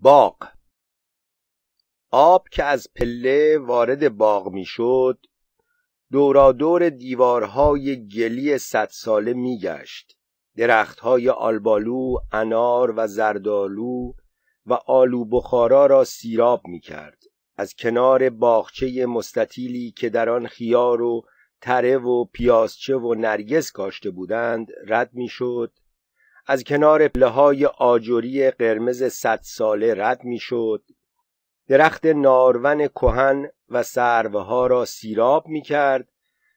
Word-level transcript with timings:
باغ. 0.00 0.36
آب 2.10 2.48
که 2.48 2.64
از 2.64 2.88
پله 2.94 3.58
وارد 3.58 4.16
باغ 4.16 4.48
می‌شد 4.52 5.26
دورادور 6.12 6.88
دیوارهای 6.88 8.08
گلی 8.08 8.58
صد 8.58 8.88
ساله 8.90 9.32
میگشت. 9.32 10.18
درختهای 10.56 11.28
آلبالو، 11.28 12.16
انار 12.32 12.94
و 12.96 13.06
زردالو 13.06 14.12
و 14.66 14.72
آلو 14.72 15.24
بخارا 15.24 15.86
را 15.86 16.04
سیراب 16.04 16.66
می‌کرد. 16.66 17.22
از 17.56 17.74
کنار 17.74 18.30
باغچه 18.30 19.06
مستطیلی 19.06 19.90
که 19.90 20.08
در 20.08 20.28
آن 20.28 20.46
خیار 20.46 21.02
و 21.02 21.22
تره 21.60 21.98
و 21.98 22.24
پیازچه 22.24 22.96
و 22.96 23.14
نرگس 23.14 23.72
کاشته 23.72 24.10
بودند 24.10 24.68
رد 24.86 25.10
می‌شد. 25.14 25.72
از 26.50 26.64
کنار 26.64 27.08
پله 27.08 27.26
های 27.26 27.66
آجوری 27.66 28.50
قرمز 28.50 29.02
صد 29.02 29.40
ساله 29.42 29.94
رد 29.94 30.24
می‌شد. 30.24 30.82
درخت 31.68 32.06
نارون 32.06 32.88
کهن 32.88 33.48
و 33.68 33.82
سروها 33.82 34.66
را 34.66 34.84
سیراب 34.84 35.48
می 35.48 35.62
کرد 35.62 36.08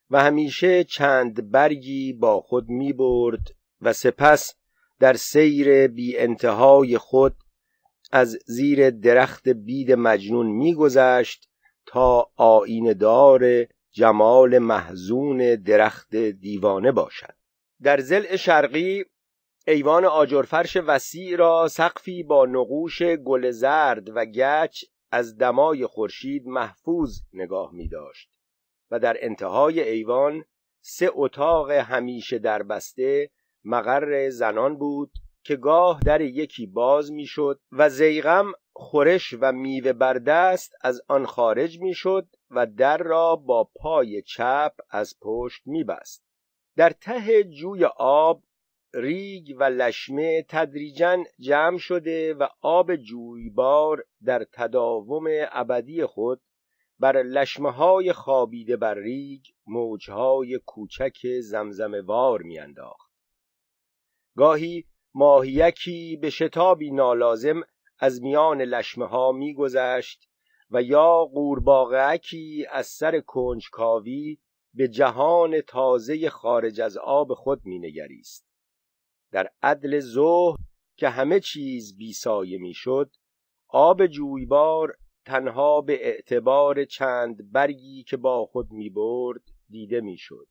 و 0.10 0.24
همیشه 0.24 0.84
چند 0.84 1.52
برگی 1.52 2.14
با 2.14 2.42
خود 2.42 2.70
می 2.70 2.94
برد 2.94 3.56
و 3.82 3.94
سپس 3.94 4.56
در 5.00 5.14
سیر 5.14 5.88
بی 5.88 6.18
انتهای 6.18 6.98
خود 6.98 7.36
از 8.12 8.40
زیر 8.46 8.90
درخت 8.90 9.50
بید 9.50 9.92
مجنون 9.92 10.48
میگذشت 10.48 11.50
تا 11.86 12.32
آین 12.36 12.94
دار 12.94 13.66
جمال 13.92 14.60
محزون 14.60 15.56
درخت 15.56 16.16
دیوانه 16.16 16.92
باشد. 16.92 17.34
در 17.82 18.00
زل 18.00 18.36
شرقی 18.36 19.06
ایوان 19.68 20.06
آجرفرش 20.06 20.78
وسیع 20.78 21.36
را 21.36 21.68
سقفی 21.68 22.24
با 22.24 22.46
نقوش 22.46 23.02
گل 23.02 23.52
زرد 23.52 24.10
و 24.16 24.26
گچ 24.26 24.84
از 25.12 25.38
دمای 25.38 25.86
خورشید 25.86 26.48
محفوظ 26.48 27.20
نگاه 27.34 27.74
می 27.74 27.88
داشت 27.88 28.30
و 28.92 29.00
در 29.00 29.18
انتهای 29.20 29.90
ایوان 29.90 30.46
سه 30.82 31.10
اتاق 31.14 31.72
همیشه 31.72 32.40
در 32.40 32.64
بسته 32.64 33.30
مقر 33.64 34.30
زنان 34.30 34.78
بود 34.78 35.12
که 35.44 35.56
گاه 35.56 36.00
در 36.06 36.22
یکی 36.22 36.68
باز 36.68 37.12
می‌شد 37.12 37.60
و 37.72 37.90
زیغم 37.90 38.52
خورش 38.74 39.34
و 39.40 39.52
میوه 39.52 39.94
بر 39.94 40.14
دست 40.14 40.74
از 40.82 41.02
آن 41.08 41.26
خارج 41.26 41.80
می‌شد 41.80 42.28
و 42.50 42.66
در 42.66 42.98
را 42.98 43.36
با 43.36 43.70
پای 43.76 44.22
چپ 44.22 44.74
از 44.90 45.16
پشت 45.22 45.62
میبست 45.66 46.24
در 46.76 46.90
ته 46.90 47.44
جوی 47.44 47.86
آب 47.98 48.44
ریگ 48.94 49.56
و 49.60 49.64
لشمه 49.64 50.46
تدریجا 50.50 51.24
جمع 51.40 51.78
شده 51.78 52.34
و 52.34 52.48
آب 52.62 52.96
جویبار 52.96 54.06
در 54.26 54.48
تداوم 54.54 55.26
ابدی 55.52 56.06
خود 56.06 56.42
بر 57.00 57.24
لشمه 57.24 57.72
های 57.72 58.14
خوابیده 58.14 58.78
بر 58.78 58.94
ریگ 58.94 59.42
موجهای 59.68 60.60
کوچک 60.66 61.40
زمزم 61.42 62.06
وار 62.06 62.42
میانداخت. 62.42 63.12
گاهی 64.36 64.86
ماهیکی 65.14 66.18
به 66.22 66.30
شتابی 66.30 66.92
نالازم 66.92 67.62
از 68.00 68.22
میان 68.22 68.62
لشمه 68.62 69.06
ها 69.06 69.32
میگذشت 69.32 70.30
و 70.72 70.82
یا 70.82 71.26
قورباغهکی 71.26 72.66
از 72.72 72.88
سر 72.88 73.20
کنجکاوی 73.20 74.38
به 74.74 74.88
جهان 74.88 75.62
تازه 75.62 76.30
خارج 76.30 76.82
از 76.82 76.98
آب 76.98 77.34
خود 77.34 77.62
مینگریست. 77.66 78.51
در 79.32 79.50
عدل 79.64 80.00
ظهر 80.00 80.58
که 80.98 81.10
همه 81.10 81.40
چیز 81.40 81.98
بیسایه 81.98 82.58
می‌شد 82.58 83.16
آب 83.68 84.08
جویبار 84.08 84.98
تنها 85.26 85.82
به 85.82 86.08
اعتبار 86.08 86.86
چند 86.86 87.52
برگی 87.52 88.04
که 88.04 88.18
با 88.18 88.50
می 88.56 88.64
می‌برد 88.72 89.42
دیده 89.70 90.02
می‌شد 90.02 90.48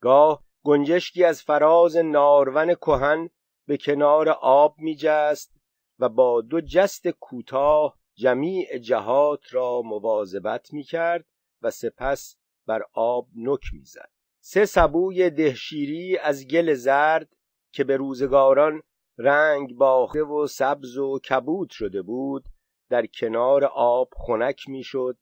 گاه 0.00 0.44
گنجشکی 0.64 1.24
از 1.24 1.42
فراز 1.42 1.96
نارون 1.96 2.74
کهن 2.74 3.30
به 3.66 3.76
کنار 3.76 4.28
آب 4.28 4.74
میجست 4.78 5.56
و 5.98 6.08
با 6.08 6.40
دو 6.40 6.60
جست 6.60 7.08
کوتاه 7.08 7.98
جمیع 8.14 8.78
جهات 8.78 9.54
را 9.54 9.82
مواظبت 9.82 10.72
می‌کرد 10.72 11.24
و 11.62 11.70
سپس 11.70 12.36
بر 12.66 12.82
آب 12.92 13.28
نک 13.36 13.60
می‌زد 13.72 14.10
سه 14.40 14.64
سبوی 14.64 15.30
دهشیری 15.30 16.18
از 16.18 16.46
گل 16.46 16.74
زرد 16.74 17.36
که 17.78 17.84
به 17.84 17.96
روزگاران 17.96 18.82
رنگ 19.18 19.74
باخته 19.74 20.22
و 20.22 20.46
سبز 20.46 20.96
و 20.96 21.18
کبود 21.18 21.70
شده 21.70 22.02
بود 22.02 22.44
در 22.90 23.06
کنار 23.06 23.64
آب 23.64 24.08
خنک 24.16 24.68
می‌شد 24.68 25.16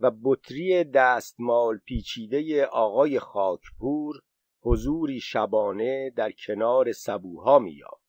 و 0.00 0.10
بطری 0.24 0.84
دستمال 0.84 1.78
پیچیده 1.78 2.66
آقای 2.66 3.18
خاکپور 3.18 4.20
حضوری 4.62 5.20
شبانه 5.20 6.10
در 6.16 6.32
کنار 6.46 6.92
سبوها 6.92 7.58
میافت 7.58 8.04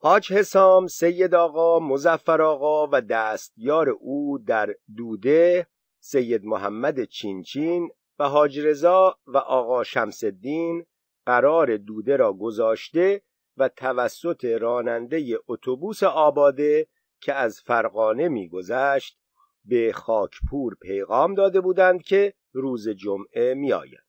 حاج 0.00 0.32
حسام 0.32 0.86
سید 0.86 1.34
آقا 1.34 1.78
مزفر 1.78 2.42
آقا 2.42 2.88
و 2.92 3.00
دستیار 3.00 3.88
او 3.88 4.38
در 4.38 4.74
دوده 4.96 5.66
سید 6.00 6.44
محمد 6.44 7.04
چینچین 7.04 7.90
و 8.18 8.28
حاج 8.28 8.58
رضا 8.60 9.18
و 9.26 9.38
آقا 9.38 9.84
شمسدین 9.84 10.84
قرار 11.26 11.76
دوده 11.76 12.16
را 12.16 12.32
گذاشته 12.32 13.22
و 13.58 13.68
توسط 13.68 14.44
راننده 14.44 15.38
اتوبوس 15.48 16.02
آباده 16.02 16.86
که 17.20 17.34
از 17.34 17.60
فرقانه 17.60 18.28
میگذشت 18.28 19.18
به 19.64 19.92
خاکپور 19.92 20.74
پیغام 20.74 21.34
داده 21.34 21.60
بودند 21.60 22.02
که 22.02 22.34
روز 22.52 22.88
جمعه 22.88 23.54
میآید 23.54 24.08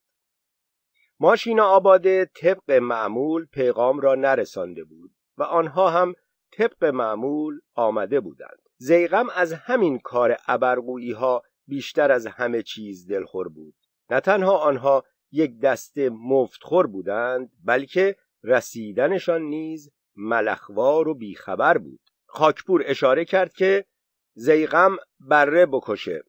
ماشین 1.19 1.59
آباده 1.59 2.25
طبق 2.25 2.71
معمول 2.71 3.45
پیغام 3.45 3.99
را 3.99 4.15
نرسانده 4.15 4.83
بود 4.83 5.11
و 5.37 5.43
آنها 5.43 5.89
هم 5.89 6.13
طبق 6.51 6.85
معمول 6.85 7.59
آمده 7.73 8.19
بودند. 8.19 8.59
زیغم 8.77 9.29
از 9.35 9.53
همین 9.53 9.99
کار 9.99 10.37
ابرقویی 10.47 11.11
ها 11.11 11.43
بیشتر 11.67 12.11
از 12.11 12.27
همه 12.27 12.63
چیز 12.63 13.07
دلخور 13.07 13.49
بود. 13.49 13.75
نه 14.09 14.19
تنها 14.19 14.57
آنها 14.57 15.03
یک 15.31 15.59
دسته 15.59 16.09
مفتخور 16.09 16.87
بودند 16.87 17.51
بلکه 17.63 18.15
رسیدنشان 18.43 19.41
نیز 19.41 19.91
ملخوار 20.15 21.07
و 21.07 21.13
بیخبر 21.13 21.77
بود. 21.77 21.99
خاکپور 22.25 22.83
اشاره 22.85 23.25
کرد 23.25 23.53
که 23.53 23.85
زیغم 24.33 24.97
بره 25.19 25.65
بکشه. 25.65 26.23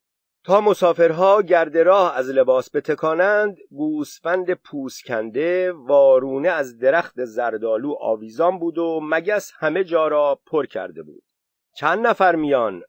تا 0.45 0.61
مسافرها 0.61 1.43
گرد 1.43 1.79
راه 1.79 2.17
از 2.17 2.29
لباس 2.29 2.75
بتکانند 2.75 3.59
گوسفند 3.71 4.55
پوسکنده 4.55 5.73
وارونه 5.73 6.49
از 6.49 6.79
درخت 6.79 7.25
زردالو 7.25 7.95
آویزان 8.01 8.59
بود 8.59 8.79
و 8.79 9.01
مگس 9.03 9.53
همه 9.55 9.85
جا 9.85 10.09
را 10.09 10.41
پر 10.47 10.67
کرده 10.67 11.03
بود. 11.03 11.23
چند 11.77 12.07
نفر 12.07 12.37
میان؟ 12.37 12.83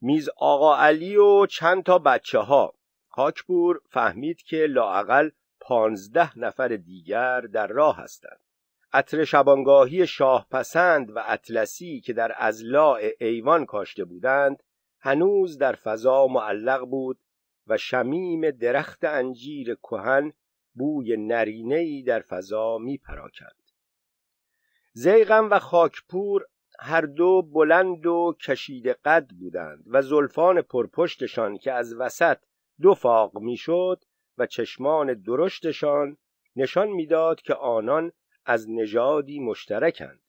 میز 0.00 0.28
آقا 0.36 0.76
علی 0.76 1.16
و 1.16 1.46
چند 1.46 1.82
تا 1.82 1.98
بچه 1.98 2.38
ها 2.38 2.72
خاکپور 3.08 3.80
فهمید 3.90 4.42
که 4.42 4.56
لاعقل 4.56 5.30
پانزده 5.60 6.38
نفر 6.38 6.68
دیگر 6.68 7.40
در 7.40 7.66
راه 7.66 7.96
هستند. 7.96 8.40
عطر 8.92 9.24
شبانگاهی 9.24 10.06
شاه 10.06 10.46
پسند 10.50 11.16
و 11.16 11.22
اطلسی 11.26 12.00
که 12.00 12.12
در 12.12 12.34
ازلاع 12.36 13.00
ایوان 13.20 13.66
کاشته 13.66 14.04
بودند 14.04 14.62
هنوز 15.00 15.58
در 15.58 15.72
فضا 15.72 16.26
معلق 16.26 16.84
بود 16.84 17.18
و 17.66 17.76
شمیم 17.76 18.50
درخت 18.50 19.04
انجیر 19.04 19.74
کهن 19.74 20.32
بوی 20.74 21.16
نرینه‌ای 21.16 22.02
در 22.02 22.20
فضا 22.20 22.78
می 22.78 22.98
پراکند 22.98 23.70
زیغم 24.92 25.50
و 25.50 25.58
خاکپور 25.58 26.44
هر 26.80 27.00
دو 27.00 27.42
بلند 27.42 28.06
و 28.06 28.36
کشید 28.46 28.88
قد 28.88 29.30
بودند 29.40 29.84
و 29.86 30.02
زلفان 30.02 30.62
پرپشتشان 30.62 31.58
که 31.58 31.72
از 31.72 31.94
وسط 31.94 32.38
دو 32.80 32.94
فاق 32.94 33.38
می‌شد 33.38 34.04
و 34.38 34.46
چشمان 34.46 35.14
درشتشان 35.14 36.16
نشان 36.56 36.88
می‌داد 36.88 37.40
که 37.40 37.54
آنان 37.54 38.12
از 38.48 38.70
نژادی 38.70 39.40
مشترکند. 39.40 40.20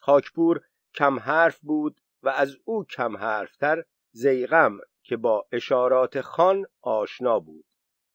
خاکپور 0.00 0.60
کم 0.94 1.18
حرف 1.18 1.58
بود 1.58 2.00
و 2.22 2.28
از 2.28 2.56
او 2.64 2.84
کم 2.84 3.16
حرفتر 3.16 3.84
زیغم 4.12 4.78
که 5.02 5.16
با 5.16 5.46
اشارات 5.52 6.20
خان 6.20 6.66
آشنا 6.80 7.40
بود 7.40 7.64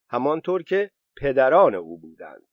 همانطور 0.09 0.63
که 0.63 0.92
پدران 1.18 1.75
او 1.75 1.98
بودند. 1.98 2.48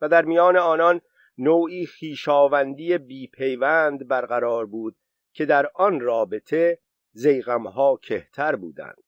و 0.00 0.08
در 0.08 0.24
میان 0.24 0.56
آنان 0.56 1.00
نوعی 1.38 1.86
خیشاوندی 1.86 2.98
بیپیوند 2.98 4.08
برقرار 4.08 4.66
بود 4.66 4.96
که 5.32 5.46
در 5.46 5.70
آن 5.74 6.00
رابطه 6.00 6.78
زیغمها 7.12 7.96
کهتر 7.96 8.56
بودند. 8.56 9.02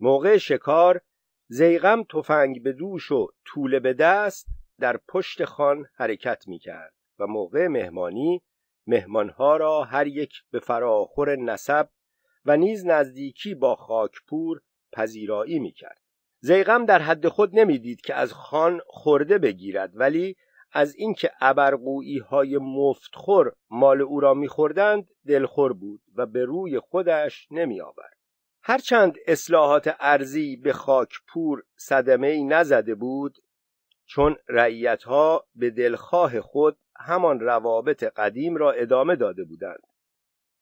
موقع 0.00 0.36
شکار 0.36 1.00
زیغم 1.48 2.02
تفنگ 2.02 2.62
به 2.62 2.72
دوش 2.72 3.12
و 3.12 3.28
طوله 3.44 3.80
به 3.80 3.92
دست 3.92 4.46
در 4.80 4.96
پشت 5.08 5.44
خان 5.44 5.86
حرکت 5.94 6.48
می 6.48 6.58
کرد 6.58 6.94
و 7.18 7.26
موقع 7.26 7.66
مهمانی 7.66 8.42
مهمانها 8.86 9.56
را 9.56 9.84
هر 9.84 10.06
یک 10.06 10.32
به 10.50 10.60
فراخور 10.60 11.36
نسب 11.36 11.88
و 12.44 12.56
نیز 12.56 12.86
نزدیکی 12.86 13.54
با 13.54 13.74
خاکپور 13.76 14.60
پذیرایی 14.92 15.58
می‌کرد 15.58 16.00
زیغم 16.40 16.84
در 16.84 17.02
حد 17.02 17.28
خود 17.28 17.58
نمی‌دید 17.58 18.00
که 18.00 18.14
از 18.14 18.32
خان 18.32 18.80
خورده 18.86 19.38
بگیرد 19.38 19.90
ولی 19.94 20.36
از 20.72 20.94
اینکه 20.94 21.30
ابرقویی 21.40 22.18
های 22.18 22.58
مفتخور 22.58 23.52
مال 23.70 24.00
او 24.00 24.20
را 24.20 24.34
میخوردند 24.34 25.08
دلخور 25.26 25.72
بود 25.72 26.00
و 26.14 26.26
به 26.26 26.44
روی 26.44 26.78
خودش 26.78 27.48
نمی 27.50 27.80
آورد. 27.80 28.16
هرچند 28.62 29.14
اصلاحات 29.26 29.96
ارزی 30.00 30.56
به 30.56 30.72
خاکپور 30.72 31.62
صدمه 31.76 32.26
ای 32.26 32.44
نزده 32.44 32.94
بود 32.94 33.38
چون 34.10 34.36
رعیتها 34.48 35.46
به 35.54 35.70
دلخواه 35.70 36.40
خود 36.40 36.78
همان 36.96 37.40
روابط 37.40 38.04
قدیم 38.04 38.56
را 38.56 38.72
ادامه 38.72 39.16
داده 39.16 39.44
بودند 39.44 39.82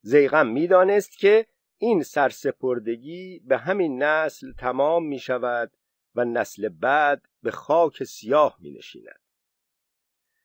زیغم 0.01 0.47
می‌دانست 0.47 1.19
که 1.19 1.47
این 1.79 2.03
سرسپردگی 2.03 3.39
به 3.39 3.59
همین 3.59 4.03
نسل 4.03 4.53
تمام 4.53 5.07
می 5.07 5.19
شود 5.19 5.73
و 6.15 6.25
نسل 6.25 6.69
بعد 6.69 7.23
به 7.43 7.51
خاک 7.51 8.05
سیاه 8.05 8.57
می 8.61 8.71
نشیند. 8.71 9.21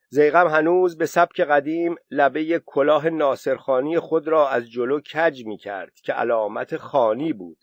زیغم 0.10 0.48
هنوز 0.48 0.98
به 0.98 1.06
سبک 1.06 1.42
قدیم 1.42 1.96
لبه 2.12 2.62
کلاه 2.66 3.10
ناصرخانی 3.10 4.00
خود 4.00 4.28
را 4.28 4.50
از 4.50 4.72
جلو 4.72 5.00
کج 5.00 5.46
می 5.46 5.58
کرد 5.58 5.94
که 5.94 6.14
علامت 6.14 6.78
خانی 6.78 7.34
بود 7.34 7.58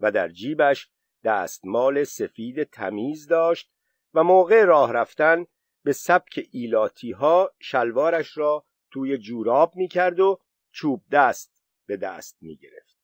و 0.00 0.12
در 0.12 0.28
جیبش 0.28 0.90
دستمال 1.24 2.04
سفید 2.04 2.62
تمیز 2.62 3.26
داشت 3.26 3.70
و 4.14 4.24
موقع 4.24 4.64
راه 4.64 4.92
رفتن 4.92 5.46
به 5.84 5.92
سبک 5.92 6.48
ایلاتی 6.52 7.12
ها 7.12 7.52
شلوارش 7.58 8.38
را 8.38 8.64
توی 8.90 9.18
جوراب 9.18 9.76
می 9.76 9.88
کرد 9.88 10.20
و 10.20 10.40
چوب 10.72 11.02
دست 11.12 11.62
به 11.86 11.96
دست 11.96 12.36
می 12.40 12.56
گرفت. 12.56 12.98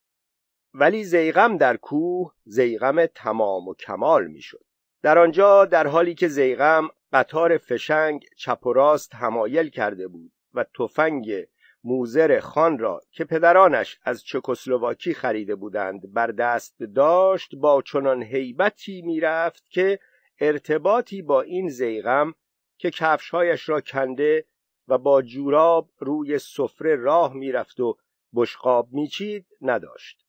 ولی 0.73 1.03
زیغم 1.03 1.57
در 1.57 1.77
کوه 1.77 2.33
زیغم 2.45 3.05
تمام 3.05 3.67
و 3.67 3.73
کمال 3.73 4.27
می 4.27 4.41
شد. 4.41 4.65
در 5.01 5.17
آنجا 5.17 5.65
در 5.65 5.87
حالی 5.87 6.15
که 6.15 6.27
زیغم 6.27 6.89
قطار 7.13 7.57
فشنگ 7.57 8.25
چپ 8.37 8.65
و 8.65 8.73
راست 8.73 9.15
همایل 9.15 9.69
کرده 9.69 10.07
بود 10.07 10.31
و 10.53 10.65
تفنگ 10.79 11.47
موزر 11.83 12.39
خان 12.39 12.77
را 12.77 13.01
که 13.11 13.25
پدرانش 13.25 13.99
از 14.03 14.23
چکسلواکی 14.23 15.13
خریده 15.13 15.55
بودند 15.55 16.13
بر 16.13 16.27
دست 16.27 16.83
داشت 16.95 17.55
با 17.55 17.81
چنان 17.81 18.23
هیبتی 18.23 19.01
می‌رفت 19.01 19.69
که 19.69 19.99
ارتباطی 20.39 21.21
با 21.21 21.41
این 21.41 21.69
زیغم 21.69 22.33
که 22.77 22.91
کفشهایش 22.91 23.69
را 23.69 23.81
کنده 23.81 24.45
و 24.87 24.97
با 24.97 25.21
جوراب 25.21 25.89
روی 25.97 26.39
سفره 26.39 26.95
راه 26.95 27.33
می‌رفت 27.33 27.79
و 27.79 27.97
بشقاب 28.35 28.87
میچید 28.91 29.45
نداشت. 29.61 30.25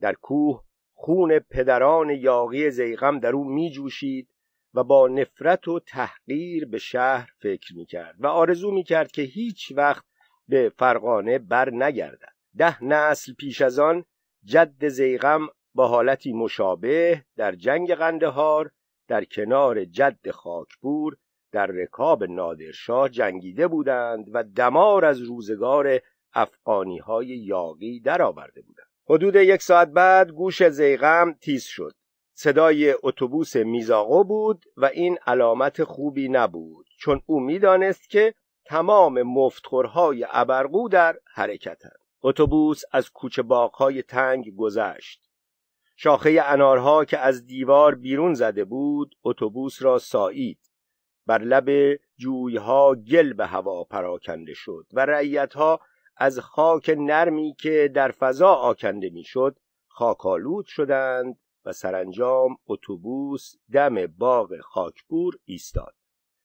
در 0.00 0.12
کوه 0.12 0.64
خون 0.94 1.38
پدران 1.38 2.10
یاقی 2.10 2.70
زیغم 2.70 3.18
در 3.18 3.32
او 3.32 3.44
میجوشید 3.44 4.28
و 4.74 4.84
با 4.84 5.08
نفرت 5.08 5.68
و 5.68 5.80
تحقیر 5.80 6.66
به 6.66 6.78
شهر 6.78 7.30
فکر 7.38 7.76
می‌کرد 7.76 8.16
و 8.18 8.26
آرزو 8.26 8.70
می‌کرد 8.70 9.10
که 9.10 9.22
هیچ 9.22 9.72
وقت 9.76 10.04
به 10.48 10.72
فرقانه 10.76 11.38
بر 11.38 11.70
نگردد. 11.70 12.32
ده 12.56 12.84
نسل 12.84 13.32
پیش 13.32 13.62
از 13.62 13.78
آن 13.78 14.04
جد 14.44 14.88
زیغم 14.88 15.48
با 15.74 15.88
حالتی 15.88 16.32
مشابه 16.32 17.24
در 17.36 17.54
جنگ 17.54 17.94
قندهار 17.94 18.70
در 19.08 19.24
کنار 19.24 19.84
جد 19.84 20.30
خاکپور 20.30 21.16
در 21.52 21.66
رکاب 21.66 22.24
نادرشاه 22.24 23.08
جنگیده 23.08 23.68
بودند 23.68 24.26
و 24.32 24.44
دمار 24.44 25.04
از 25.04 25.20
روزگار 25.20 26.00
افغانی 26.34 26.98
های 26.98 27.26
یاقی 27.26 28.00
درآورده 28.00 28.62
بودند. 28.62 28.86
حدود 29.10 29.34
یک 29.34 29.62
ساعت 29.62 29.88
بعد 29.88 30.30
گوش 30.30 30.68
زیغم 30.68 31.32
تیز 31.32 31.64
شد. 31.64 31.94
صدای 32.34 32.94
اتوبوس 33.02 33.56
میزاقو 33.56 34.24
بود 34.24 34.64
و 34.76 34.84
این 34.84 35.18
علامت 35.26 35.84
خوبی 35.84 36.28
نبود 36.28 36.86
چون 36.98 37.22
او 37.26 37.40
می‌دانست 37.40 38.10
که 38.10 38.34
تمام 38.64 39.22
مفتخورهای 39.22 40.26
ابرقو 40.30 40.88
در 40.88 41.18
حرکتند. 41.34 41.98
اتوبوس 42.22 42.82
از 42.92 43.10
کوچه 43.10 43.42
باغهای 43.42 44.02
تنگ 44.02 44.56
گذشت. 44.56 45.27
شاخه 46.00 46.40
انارها 46.44 47.04
که 47.04 47.18
از 47.18 47.46
دیوار 47.46 47.94
بیرون 47.94 48.34
زده 48.34 48.64
بود 48.64 49.14
اتوبوس 49.24 49.82
را 49.82 49.98
سایید 49.98 50.58
بر 51.26 51.38
لب 51.38 51.98
جویها 52.16 52.94
گل 52.94 53.32
به 53.32 53.46
هوا 53.46 53.84
پراکنده 53.84 54.54
شد 54.54 54.86
و 54.92 55.06
رعیتها 55.06 55.80
از 56.16 56.38
خاک 56.38 56.94
نرمی 56.98 57.54
که 57.58 57.90
در 57.94 58.10
فضا 58.10 58.52
آکنده 58.52 59.10
می‌شد 59.10 59.58
خاکالود 59.88 60.66
شدند 60.66 61.38
و 61.64 61.72
سرانجام 61.72 62.56
اتوبوس 62.66 63.54
دم 63.72 64.06
باغ 64.06 64.60
خاکپور 64.60 65.34
ایستاد. 65.44 65.94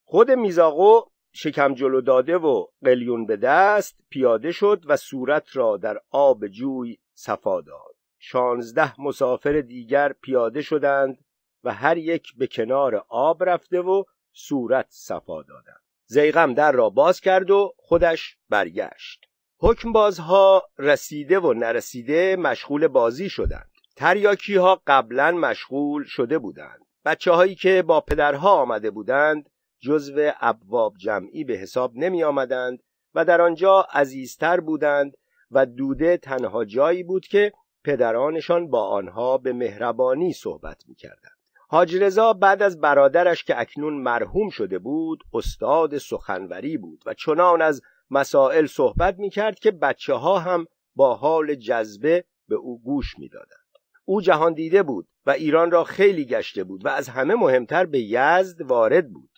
خود 0.03 0.31
میزاقو 0.31 1.01
شکم 1.33 1.73
جلو 1.73 2.01
داده 2.01 2.37
و 2.37 2.65
قلیون 2.83 3.25
به 3.25 3.37
دست 3.37 3.99
پیاده 4.09 4.51
شد 4.51 4.83
و 4.85 4.97
صورت 4.97 5.55
را 5.55 5.77
در 5.77 5.99
آب 6.09 6.47
جوی 6.47 6.97
صفا 7.13 7.61
داد. 7.61 7.92
شانزده 8.25 9.01
مسافر 9.01 9.61
دیگر 9.61 10.13
پیاده 10.13 10.61
شدند 10.61 11.17
و 11.63 11.73
هر 11.73 11.97
یک 11.97 12.35
به 12.37 12.47
کنار 12.47 13.05
آب 13.09 13.43
رفته 13.43 13.81
و 13.81 14.03
صورت 14.33 14.85
صفا 14.89 15.41
دادند. 15.41 15.81
زیغم 16.05 16.53
در 16.53 16.71
را 16.71 16.89
باز 16.89 17.21
کرد 17.21 17.51
و 17.51 17.73
خودش 17.77 18.37
برگشت. 18.49 19.25
حکمبازها 19.57 20.63
رسیده 20.77 21.39
و 21.39 21.53
نرسیده 21.53 22.35
مشغول 22.35 22.87
بازی 22.87 23.29
شدند. 23.29 23.71
تریاکی 23.95 24.55
ها 24.55 24.81
قبلا 24.87 25.31
مشغول 25.31 26.03
شده 26.03 26.39
بودند. 26.39 26.85
بچه 27.05 27.31
هایی 27.31 27.55
که 27.55 27.81
با 27.81 28.01
پدرها 28.01 28.51
آمده 28.51 28.91
بودند 28.91 29.49
جزو 29.79 30.31
ابواب 30.39 30.97
جمعی 30.97 31.43
به 31.43 31.53
حساب 31.53 31.91
نمی 31.95 32.23
آمدند 32.23 32.83
و 33.15 33.25
در 33.25 33.41
آنجا 33.41 33.87
عزیزتر 33.93 34.59
بودند 34.59 35.13
و 35.51 35.65
دوده 35.65 36.17
تنها 36.17 36.65
جایی 36.65 37.03
بود 37.03 37.27
که 37.27 37.51
پدرانشان 37.83 38.69
با 38.69 38.87
آنها 38.87 39.37
به 39.37 39.53
مهربانی 39.53 40.33
صحبت 40.33 40.83
می 40.87 40.95
کردند. 40.95 41.37
حاج 41.67 41.95
رضا 41.95 42.33
بعد 42.33 42.61
از 42.61 42.81
برادرش 42.81 43.43
که 43.43 43.59
اکنون 43.59 43.93
مرحوم 43.93 44.49
شده 44.49 44.79
بود 44.79 45.23
استاد 45.33 45.97
سخنوری 45.97 46.77
بود 46.77 47.03
و 47.05 47.13
چنان 47.13 47.61
از 47.61 47.81
مسائل 48.09 48.65
صحبت 48.65 49.19
می 49.19 49.29
کرد 49.29 49.59
که 49.59 49.71
بچه 49.71 50.13
ها 50.13 50.39
هم 50.39 50.65
با 50.95 51.15
حال 51.15 51.55
جذبه 51.55 52.25
به 52.47 52.55
او 52.55 52.81
گوش 52.81 53.19
می 53.19 53.29
دادند. 53.29 53.63
او 54.05 54.21
جهان 54.21 54.53
دیده 54.53 54.83
بود 54.83 55.07
و 55.25 55.31
ایران 55.31 55.71
را 55.71 55.83
خیلی 55.83 56.25
گشته 56.25 56.63
بود 56.63 56.85
و 56.85 56.89
از 56.89 57.09
همه 57.09 57.35
مهمتر 57.35 57.85
به 57.85 57.99
یزد 57.99 58.61
وارد 58.61 59.11
بود 59.11 59.29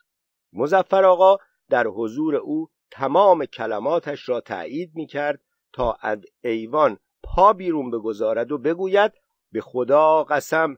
مزفر 0.53 1.05
آقا 1.05 1.37
در 1.69 1.87
حضور 1.87 2.35
او 2.35 2.67
تمام 2.91 3.45
کلماتش 3.45 4.29
را 4.29 4.41
تایید 4.41 4.91
می 4.95 5.07
کرد 5.07 5.39
تا 5.73 5.97
از 6.01 6.19
ایوان 6.43 6.97
پا 7.25 7.53
بیرون 7.53 7.91
بگذارد 7.91 8.51
و 8.51 8.57
بگوید 8.57 9.11
به 9.51 9.61
خدا 9.61 10.23
قسم 10.23 10.77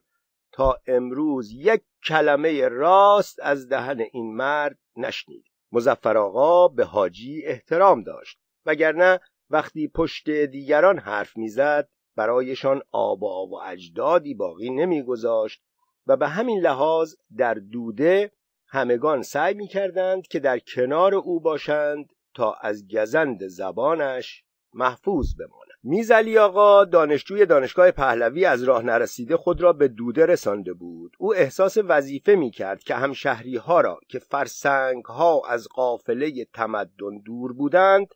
تا 0.52 0.78
امروز 0.88 1.52
یک 1.52 1.82
کلمه 2.08 2.68
راست 2.68 3.40
از 3.44 3.70
دهن 3.70 4.00
این 4.12 4.36
مرد 4.36 4.80
نشنید. 4.98 5.46
مزفر 5.72 6.18
آقا 6.18 6.68
به 6.68 6.86
حاجی 6.86 7.46
احترام 7.46 8.04
داشت 8.04 8.40
وگرنه 8.66 9.20
وقتی 9.50 9.88
پشت 9.88 10.30
دیگران 10.30 11.00
حرف 11.00 11.38
می‌زد 11.38 11.90
برایشان 12.16 12.82
آبا 12.92 13.48
و 13.48 13.62
اجدادی 13.62 14.34
باقی 14.34 14.70
نمیگذاشت 14.70 15.62
و 16.08 16.18
به 16.18 16.28
همین 16.28 16.60
لحاظ 16.60 17.16
در 17.38 17.54
دوده 17.54 18.32
همگان 18.68 19.22
سعی 19.22 19.54
می‌کردند 19.54 20.28
که 20.28 20.40
در 20.40 20.60
کنار 20.60 21.16
او 21.16 21.40
باشند 21.40 22.14
تا 22.34 22.54
از 22.54 22.88
گزند 22.88 23.48
زبانش 23.48 24.44
محفوظ 24.74 25.36
بماند. 25.36 25.67
میزلی 25.90 26.38
آقا 26.38 26.86
دانشجوی 26.86 27.46
دانشگاه 27.46 27.92
پهلوی 27.92 28.46
از 28.46 28.64
راه 28.64 28.84
نرسیده 28.84 29.38
خود 29.38 29.62
را 29.62 29.74
به 29.74 29.88
دوده 29.88 30.26
رسانده 30.26 30.74
بود. 30.74 31.16
او 31.20 31.36
احساس 31.36 31.78
وظیفه 31.84 32.36
می‌کرد 32.36 32.84
که 32.84 32.96
هم 32.96 33.14
شهری 33.14 33.56
ها 33.56 33.82
را 33.82 34.00
که 34.08 34.20
فرسنگ 34.20 35.06
ها 35.06 35.42
از 35.48 35.68
قافله 35.68 36.46
تمدن 36.54 37.18
دور 37.26 37.54
بودند 37.54 38.08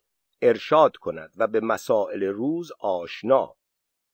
ارشاد 0.42 0.96
کند 0.96 1.30
و 1.36 1.46
به 1.46 1.60
مسائل 1.60 2.22
روز 2.22 2.72
آشنا. 2.80 3.54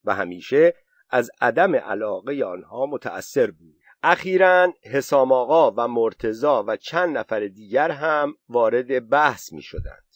و 0.05 0.15
همیشه 0.15 0.75
از 1.11 1.31
عدم 1.41 1.75
علاقه 1.77 2.45
آنها 2.45 2.87
متأثر 2.87 3.51
بود. 3.51 3.77
اخیرا 4.03 4.73
حسام 4.85 5.33
آقا 5.33 5.71
و 5.71 5.89
مرتزا 5.89 6.65
و 6.67 6.77
چند 6.77 7.19
نفر 7.19 7.41
دیگر 7.41 7.91
هم 7.91 8.35
وارد 8.49 9.09
بحث 9.09 9.53
می 9.53 9.63
شدند 9.63 10.07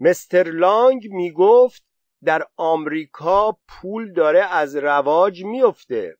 مستر 0.00 0.50
لانگ 0.50 1.08
می 1.10 1.32
گفت 1.32 1.93
در 2.24 2.46
آمریکا 2.56 3.58
پول 3.68 4.12
داره 4.12 4.40
از 4.40 4.76
رواج 4.76 5.44
میفته 5.44 6.16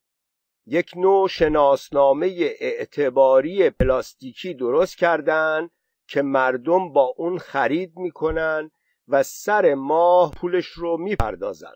یک 0.66 0.92
نوع 0.96 1.28
شناسنامه 1.28 2.26
اعتباری 2.60 3.70
پلاستیکی 3.70 4.54
درست 4.54 4.96
کردن 4.96 5.70
که 6.08 6.22
مردم 6.22 6.92
با 6.92 7.14
اون 7.16 7.38
خرید 7.38 7.96
می‌کنن 7.96 8.70
و 9.08 9.22
سر 9.22 9.74
ماه 9.74 10.30
پولش 10.30 10.66
رو 10.66 10.96
می‌پردازن. 10.96 11.74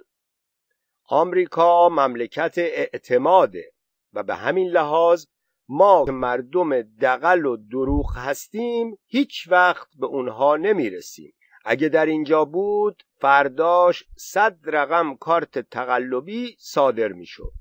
آمریکا 1.08 1.88
مملکت 1.88 2.54
اعتماده 2.58 3.72
و 4.12 4.22
به 4.22 4.34
همین 4.34 4.68
لحاظ 4.68 5.26
ما 5.68 6.04
که 6.06 6.12
مردم 6.12 6.82
دقل 6.82 7.46
و 7.46 7.56
دروغ 7.56 8.16
هستیم 8.16 8.98
هیچ 9.06 9.48
وقت 9.50 9.88
به 9.98 10.06
اونها 10.06 10.56
نمی‌رسیم. 10.56 11.32
اگه 11.70 11.88
در 11.88 12.06
اینجا 12.06 12.44
بود 12.44 13.02
فرداش 13.20 14.04
صد 14.16 14.58
رقم 14.64 15.16
کارت 15.16 15.58
تقلبی 15.58 16.56
صادر 16.58 17.08
می‌شد. 17.12 17.52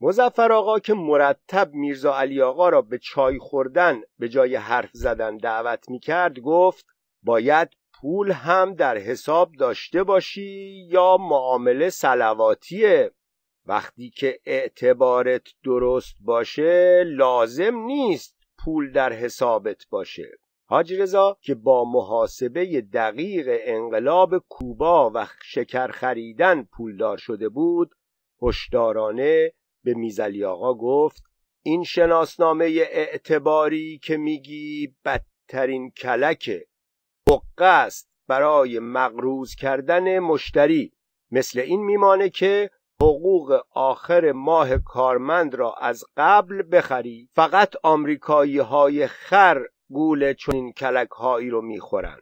مزفر 0.00 0.52
آقا 0.52 0.78
که 0.78 0.94
مرتب 0.94 1.74
میرزا 1.74 2.18
علی 2.18 2.42
آقا 2.42 2.68
را 2.68 2.82
به 2.82 2.98
چای 2.98 3.38
خوردن 3.38 4.00
به 4.18 4.28
جای 4.28 4.56
حرف 4.56 4.90
زدن 4.92 5.36
دعوت 5.36 5.90
می‌کرد 5.90 6.38
گفت 6.38 6.86
باید 7.22 7.68
پول 8.00 8.30
هم 8.30 8.74
در 8.74 8.98
حساب 8.98 9.52
داشته 9.52 10.02
باشی 10.02 10.86
یا 10.90 11.16
معامله 11.16 11.90
سلواتیه 11.90 13.10
وقتی 13.66 14.10
که 14.10 14.40
اعتبارت 14.44 15.42
درست 15.64 16.14
باشه 16.20 17.04
لازم 17.06 17.76
نیست 17.76 18.36
پول 18.58 18.92
در 18.92 19.12
حسابت 19.12 19.86
باشه. 19.90 20.28
حاج 20.68 20.94
رضا 20.94 21.38
که 21.40 21.54
با 21.54 21.84
محاسبه 21.84 22.80
دقیق 22.80 23.46
انقلاب 23.60 24.38
کوبا 24.38 25.10
و 25.14 25.26
شکر 25.42 25.88
خریدن 25.88 26.62
پولدار 26.62 27.16
شده 27.16 27.48
بود 27.48 27.90
هشدارانه 28.42 29.52
به 29.84 29.94
میزلی 29.94 30.44
آقا 30.44 30.74
گفت 30.74 31.22
این 31.62 31.84
شناسنامه 31.84 32.64
اعتباری 32.90 33.98
که 33.98 34.16
میگی 34.16 34.94
بدترین 35.04 35.90
کلکه 35.90 36.66
حقه 37.30 37.64
است 37.64 38.10
برای 38.28 38.78
مقروض 38.78 39.54
کردن 39.54 40.18
مشتری. 40.18 40.92
مثل 41.30 41.60
این 41.60 41.84
میمانه 41.84 42.30
که 42.30 42.70
حقوق 43.00 43.60
آخر 43.70 44.32
ماه 44.32 44.78
کارمند 44.78 45.54
را 45.54 45.74
از 45.74 46.04
قبل 46.16 46.62
بخری. 46.72 47.28
فقط 47.34 47.74
آمریکایی 47.82 48.58
های 48.58 49.06
خر 49.06 49.66
گول 49.90 50.32
چنین 50.32 50.72
کلک 50.72 51.10
هایی 51.10 51.50
رو 51.50 51.62
می‌خورن. 51.62 52.18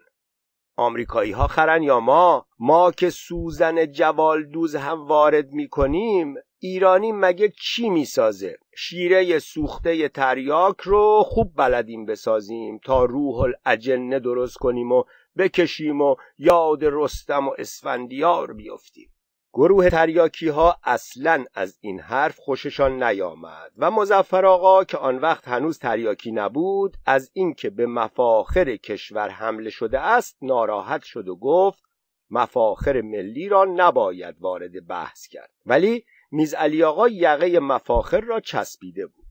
آمریکایی 0.76 1.33
ها 1.33 1.47
خرن 1.47 1.83
یا 1.83 2.00
ما؟ 2.00 2.47
ما 2.59 2.90
که 2.90 3.11
سوزن 3.11 3.87
جوالدوز 3.87 4.76
هم 4.76 5.06
وارد 5.06 5.52
می‌کنیم 5.52 6.35
ایرانی 6.59 7.12
مگه 7.12 7.52
چی 7.61 7.90
می‌سازه؟ 7.90 8.56
شیره 8.76 9.38
سوخته 9.38 10.09
تریاک 10.09 10.80
رو 10.80 11.23
خوب 11.26 11.52
بلدیم 11.56 12.06
بسازیم 12.06 12.78
تا 12.78 13.04
روح 13.04 13.40
الاجنه 13.40 14.18
درست 14.18 14.56
کنیم 14.56 14.92
و 14.92 15.04
بکشیم 15.38 16.00
و 16.00 16.16
یاد 16.38 16.78
رستم 16.83 17.49
و 17.49 17.54
اسفندیار 17.59 18.52
بیفتیم. 18.52 19.13
گروه 19.56 19.90
تریاکی 19.90 20.49
ها 20.49 20.78
اصلا 20.84 21.44
از 21.54 21.78
این 21.80 22.00
حرف 22.00 22.38
خوششان 22.38 23.02
نیامد 23.02 23.73
و 23.78 23.90
مزفر 23.90 24.46
آقا 24.46 24.84
که 24.84 24.96
آن 24.99 25.18
وقت 25.18 25.49
هنوز 25.49 25.78
تریاکی 25.78 26.32
نبود 26.32 26.96
از 27.06 27.30
اینکه 27.32 27.70
به 27.70 27.87
مفاخر 27.87 28.76
کشور 28.76 29.28
حمله 29.28 29.70
شده 29.70 30.00
است 30.00 30.37
ناراحت 30.42 31.02
شد 31.02 31.28
و 31.28 31.37
گفت 31.37 31.82
مفاخر 32.30 33.00
ملی 33.00 33.49
را 33.49 33.64
نباید 33.64 34.37
وارد 34.40 34.87
بحث 34.87 35.26
کرد. 35.26 35.50
ولی 35.66 36.04
میز 36.30 36.54
علی 36.54 36.82
آقا 36.82 37.08
یقه 37.08 37.61
مفاخر 37.61 38.20
را 38.20 38.40
چسبیده 38.40 39.06
بود. 39.06 39.26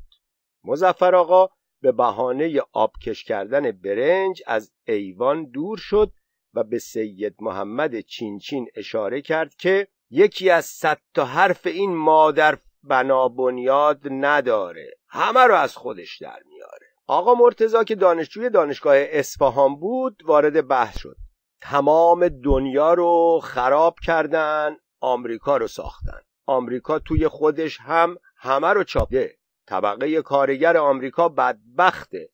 مزفر 0.64 1.16
آقا 1.16 1.50
به 1.82 1.92
بهانه 1.92 2.62
آبکش 2.74 3.24
کردن 3.24 3.72
برنج 3.72 4.42
از 4.48 4.72
ایوان 4.88 5.46
دور 5.46 5.78
شد 5.78 6.12
و 6.54 6.64
به 6.64 6.80
سید 6.80 7.36
محمد 7.40 8.00
چینچین 8.00 8.68
اشاره 8.76 9.22
کرد 9.22 9.56
که 9.56 9.88
یکی 10.16 10.50
از 10.50 10.66
صد 10.66 10.98
تا 11.14 11.26
حرف 11.26 11.68
این 11.68 11.96
مادر 11.96 12.58
بنا 12.84 13.28
بنیاد 13.28 14.02
نداره. 14.12 14.92
همه 15.08 15.40
رو 15.40 15.56
از 15.56 15.76
خودش 15.76 16.18
در 16.22 16.40
میاره. 16.46 16.88
آقا 17.08 17.34
مرتزا 17.34 17.84
که 17.84 17.96
دانشجوی 17.96 18.50
دانشگاه 18.50 18.96
اصفهان 18.98 19.76
بود 19.76 20.24
وارد 20.26 20.68
بحث 20.68 20.98
شد. 20.98 21.16
تمام 21.62 22.28
دنیا 22.28 22.94
رو 22.94 23.40
خراب 23.44 23.96
کردن 24.06 24.78
آمریکا 25.00 25.58
رو 25.58 25.68
ساختن. 25.68 26.22
آمریکا 26.46 27.00
توی 27.00 27.28
خودش 27.28 27.80
هم 27.82 28.18
همه 28.38 28.68
رو 28.68 28.84
چاپه. 28.84 29.38
طبقه 29.68 30.22
کارگر 30.22 30.78
آمریکا 30.78 31.30
بدبخته. 31.30 32.30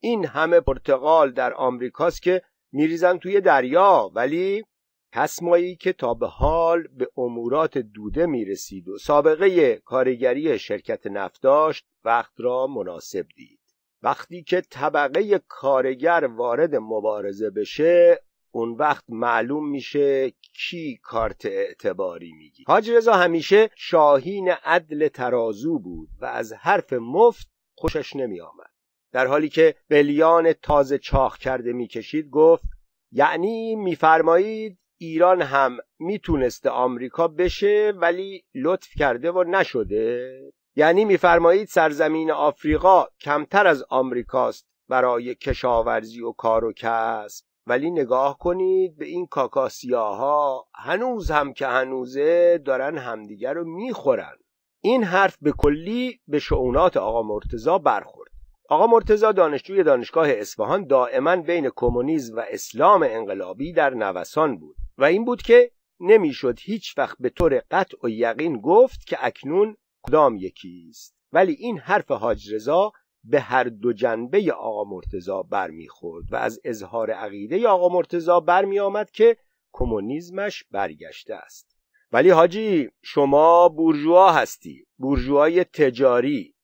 این 0.00 0.26
همه 0.26 0.60
پرتغال 0.60 1.32
در 1.32 1.54
آمریکاست 1.54 2.22
که 2.22 2.42
میریزن 2.72 3.18
توی 3.18 3.40
دریا 3.40 4.10
ولی 4.14 4.64
کسمایی 5.12 5.76
که 5.76 5.92
تا 5.92 6.14
به 6.14 6.26
حال 6.26 6.86
به 6.86 7.08
امورات 7.16 7.78
دوده 7.78 8.26
می‌رسید 8.26 8.88
و 8.88 8.98
سابقه 8.98 9.76
کارگری 9.76 10.58
شرکت 10.58 11.06
نفت 11.06 11.42
داشت 11.42 11.86
وقت 12.04 12.32
را 12.36 12.66
مناسب 12.66 13.26
دید 13.36 13.60
وقتی 14.02 14.42
که 14.42 14.60
طبقه 14.60 15.40
کارگر 15.48 16.28
وارد 16.36 16.76
مبارزه 16.76 17.50
بشه 17.50 18.22
اون 18.50 18.72
وقت 18.72 19.04
معلوم 19.08 19.70
میشه 19.70 20.30
کی 20.30 20.98
کارت 21.02 21.46
اعتباری 21.46 22.32
میگی 22.32 22.64
حاج 22.66 22.90
رضا 22.90 23.12
همیشه 23.12 23.70
شاهین 23.76 24.50
عدل 24.50 25.08
ترازو 25.08 25.78
بود 25.78 26.08
و 26.20 26.24
از 26.24 26.52
حرف 26.52 26.92
مفت 26.92 27.48
خوشش 27.74 28.16
نمی 28.16 28.40
آمد. 28.40 28.70
در 29.12 29.26
حالی 29.26 29.48
که 29.48 29.74
بلیان 29.88 30.52
تازه 30.52 30.98
چاخ 30.98 31.38
کرده 31.38 31.72
می‌کشید 31.72 32.30
گفت 32.30 32.64
یعنی 33.12 33.76
میفرمایید 33.76 34.78
ایران 35.00 35.42
هم 35.42 35.78
می‌تونسته 35.98 36.70
آمریکا 36.70 37.28
بشه 37.28 37.92
ولی 37.96 38.44
لطف 38.54 38.88
کرده 38.98 39.32
و 39.32 39.44
نشده. 39.48 40.40
یعنی 40.76 41.04
میفرمایید 41.04 41.68
سرزمین 41.68 42.30
آفریقا 42.30 43.06
کمتر 43.20 43.66
از 43.66 43.84
آمریکاست 43.90 44.68
برای 44.88 45.34
کشاورزی 45.34 46.22
و 46.22 46.32
کار 46.32 46.64
و 46.64 46.72
کسب. 46.72 47.44
ولی 47.66 47.90
نگاه 47.90 48.38
کنید 48.38 48.96
به 48.96 49.04
این 49.04 49.26
کاکاسیاها 49.26 50.66
هنوز 50.74 51.30
هم 51.30 51.52
که 51.52 51.66
هنوزه 51.66 52.58
دارن 52.58 52.98
همدیگر 52.98 53.52
رو 53.52 53.64
می‌خورن. 53.64 54.36
این 54.80 55.04
حرف 55.04 55.36
به 55.42 55.52
کلی 55.52 56.20
به 56.28 56.38
شعونات 56.38 56.96
آقا 56.96 57.22
مرتزا 57.22 57.78
برخورد. 57.78 58.30
آقا 58.70 58.86
مرتزا 58.86 59.32
دانشجوی 59.32 59.82
دانشگاه 59.82 60.28
اصفهان 60.30 60.86
دائما 60.86 61.36
بین 61.36 61.70
کمونیسم 61.76 62.36
و 62.36 62.42
اسلام 62.48 63.02
انقلابی 63.02 63.72
در 63.72 63.94
نوسان 63.94 64.56
بود. 64.56 64.76
و 64.98 65.04
این 65.04 65.24
بود 65.24 65.42
که 65.42 65.70
نمی‌شد 66.00 66.58
هیچ 66.60 66.98
وقت 66.98 67.16
به 67.20 67.30
طور 67.30 67.62
قطع 67.70 67.96
و 68.02 68.08
یقین 68.08 68.60
گفت 68.60 69.06
که 69.06 69.18
اکنون 69.20 69.76
کدام 70.02 70.36
یکی 70.36 70.86
است. 70.90 71.14
ولی 71.32 71.52
این 71.52 71.78
حرف 71.78 72.10
حاج 72.10 72.54
رضا 72.54 72.92
به 73.24 73.40
هر 73.40 73.64
دو 73.64 73.92
جنبه 73.92 74.52
آقا 74.52 74.84
مرتزا 74.84 75.42
برمیخورد 75.42 76.32
و 76.32 76.36
از 76.36 76.60
اظهار 76.64 77.10
عقیده 77.10 77.68
آقا 77.68 77.88
مرتزا 77.88 78.40
برمی 78.40 78.80
آمد 78.80 79.10
که 79.10 79.36
کمونیسمش 79.72 80.64
برگشته 80.70 81.34
است. 81.34 81.76
ولی 82.12 82.30
حاجی 82.30 82.90
شما 83.02 83.68
بورژوا 83.68 84.32
هستی 84.32 84.86
بورژوای 84.98 85.64
تجاری 85.64 86.54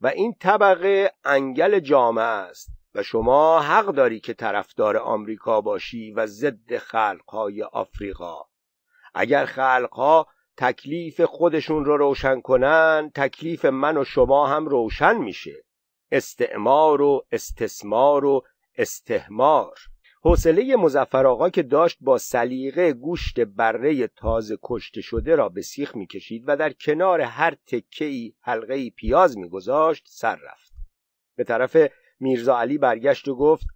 و 0.00 0.06
این 0.06 0.34
طبقه 0.40 1.12
انگل 1.24 1.80
جامعه 1.80 2.24
است. 2.24 2.75
و 2.96 3.02
شما 3.02 3.60
حق 3.60 3.86
داری 3.86 4.20
که 4.20 4.34
طرفدار 4.34 4.96
آمریکا 4.96 5.60
باشی 5.60 6.12
و 6.12 6.26
ضد 6.26 6.76
خلقهای 6.76 7.62
آفریقا. 7.62 8.38
اگر 9.14 9.44
خلقها 9.44 10.26
تکلیف 10.56 11.20
خودشون 11.20 11.84
رو 11.84 11.96
روشن 11.96 12.40
کنن 12.40 13.10
تکلیف 13.14 13.64
من 13.64 13.96
و 13.96 14.04
شما 14.04 14.46
هم 14.46 14.66
روشن 14.66 15.18
میشه. 15.18 15.64
استعمار 16.10 17.02
و 17.02 17.26
استثمار 17.32 18.24
و 18.24 18.44
استهمار 18.76 19.74
حوصله 20.22 20.76
مزفر 20.76 21.26
آقا 21.26 21.50
که 21.50 21.62
داشت 21.62 21.98
با 22.00 22.18
سلیقه 22.18 22.92
گوشت 22.92 23.40
بره 23.40 24.06
تازه 24.06 24.58
کشته 24.62 25.00
شده 25.00 25.34
را 25.34 25.48
به 25.48 25.62
سیخ 25.62 25.96
می‌کشید 25.96 26.44
و 26.46 26.56
در 26.56 26.72
کنار 26.72 27.20
هر 27.20 27.54
تکه 27.66 28.32
حلقه 28.40 28.90
پیاز 28.90 29.38
میگذاشت 29.38 30.04
سر 30.08 30.36
رفت. 30.36 30.72
به 31.36 31.44
طرف 31.44 31.76
میرزا 32.20 32.58
علی 32.58 32.78
برگشت 32.78 33.28
و 33.28 33.36
گفت 33.36 33.66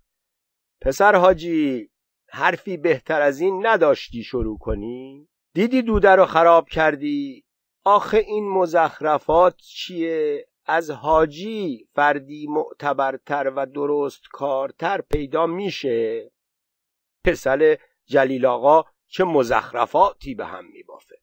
پسر 0.80 1.16
حاجی 1.16 1.90
حرفی 2.28 2.76
بهتر 2.76 3.22
از 3.22 3.40
این 3.40 3.66
نداشتی 3.66 4.22
شروع 4.22 4.58
کنی؟ 4.58 5.28
دیدی 5.54 5.82
دوده 5.82 6.10
رو 6.10 6.26
خراب 6.26 6.68
کردی؟ 6.68 7.44
آخه 7.84 8.18
این 8.18 8.48
مزخرفات 8.48 9.56
چیه؟ 9.56 10.46
از 10.66 10.90
حاجی 10.90 11.88
فردی 11.94 12.46
معتبرتر 12.48 13.52
و 13.56 13.66
درست 13.66 14.22
کارتر 14.32 15.00
پیدا 15.00 15.46
میشه؟ 15.46 16.30
پسر 17.24 17.78
جلیل 18.06 18.46
آقا 18.46 18.84
چه 19.06 19.24
مزخرفاتی 19.24 20.34
به 20.34 20.46
هم 20.46 20.64
میبافه. 20.64 21.19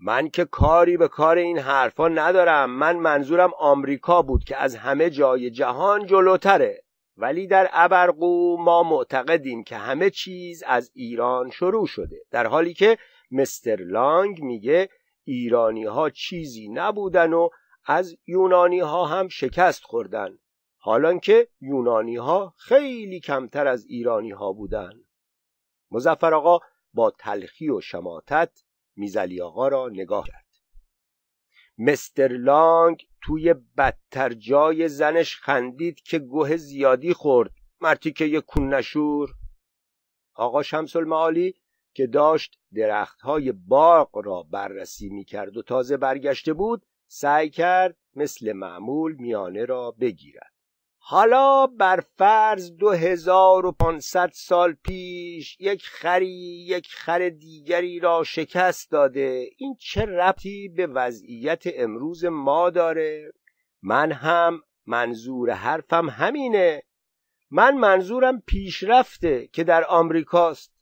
من 0.00 0.28
که 0.28 0.44
کاری 0.44 0.96
به 0.96 1.08
کار 1.08 1.36
این 1.36 1.58
حرفا 1.58 2.08
ندارم. 2.08 2.70
من 2.70 2.96
منظورم 2.96 3.50
آمریکا 3.58 4.22
بود 4.22 4.44
که 4.44 4.56
از 4.56 4.76
همه 4.76 5.10
جای 5.10 5.50
جهان 5.50 6.06
جلوتره. 6.06 6.84
ولی 7.16 7.46
در 7.46 7.68
ابرقو 7.72 8.56
ما 8.56 8.82
معتقدیم 8.82 9.64
که 9.64 9.76
همه 9.76 10.10
چیز 10.10 10.62
از 10.66 10.90
ایران 10.94 11.50
شروع 11.50 11.86
شده. 11.86 12.16
در 12.30 12.46
حالی 12.46 12.74
که 12.74 12.98
مستر 13.30 13.76
لانگ 13.76 14.42
میگه 14.42 14.88
ایرانی 15.24 15.84
ها 15.84 16.10
چیزی 16.10 16.68
نبودن 16.68 17.32
و 17.32 17.48
از 17.86 18.16
یونانی 18.26 18.80
ها 18.80 19.06
هم 19.06 19.28
شکست 19.28 19.84
خوردن. 19.84 20.38
حالان 20.76 21.20
که 21.20 21.48
یونانی 21.60 22.16
ها 22.16 22.54
خیلی 22.56 23.20
کمتر 23.20 23.66
از 23.66 23.86
ایرانی 23.86 24.30
ها 24.30 24.52
بودن. 24.52 24.92
مزفر 25.90 26.34
آقا 26.34 26.58
با 26.94 27.10
تلخی 27.10 27.70
و 27.70 27.80
شماتت 27.80 28.50
میزلی 28.98 29.40
آقا 29.40 29.68
را 29.68 29.88
نگاه 29.88 30.26
کرد. 30.26 30.44
مستر 31.78 32.28
لانگ 32.28 33.08
توی 33.22 33.54
بدتر 33.54 34.32
جای 34.32 34.88
زنش 34.88 35.36
خندید 35.36 36.00
که 36.00 36.18
گوه 36.18 36.56
زیادی 36.56 37.12
خورد. 37.12 37.50
مرتی 37.80 38.12
که 38.12 38.24
یه 38.24 38.40
کون 38.40 38.74
نشور. 38.74 39.30
آقا 40.34 40.62
شمس 40.62 40.96
المعالی 40.96 41.54
که 41.94 42.06
داشت 42.06 42.60
درختهای 42.74 43.52
باغ 43.52 44.18
را 44.24 44.42
بررسی 44.42 45.08
می‌کرد 45.08 45.56
و 45.56 45.62
تازه 45.62 45.96
برگشته 45.96 46.52
بود 46.52 46.86
سعی 47.06 47.50
کرد 47.50 47.96
مثل 48.14 48.52
معمول 48.52 49.14
میانه 49.14 49.64
را 49.64 49.90
بگیرد. 49.90 50.57
حالا 51.10 51.66
بر 51.66 52.00
فرض 52.00 52.76
دو 52.76 52.90
هزار 52.90 53.66
و 53.66 53.72
پانصد 53.72 54.30
سال 54.32 54.72
پیش 54.72 55.56
یک 55.60 55.82
خری 55.82 56.66
یک 56.66 56.88
خر 56.90 57.28
دیگری 57.28 58.00
را 58.00 58.24
شکست 58.24 58.90
داده. 58.90 59.50
این 59.56 59.76
چه 59.80 60.06
ربطی 60.06 60.68
به 60.68 60.86
وضعیت 60.86 61.62
امروز 61.66 62.24
ما 62.24 62.70
داره؟ 62.70 63.32
من 63.82 64.12
هم 64.12 64.62
منظور 64.86 65.50
حرفم 65.50 66.08
همینه. 66.08 66.82
من 67.50 67.76
منظورم 67.76 68.40
پیشرفته 68.40 69.46
که 69.46 69.64
در 69.64 69.84
آمریکاست. 69.84 70.72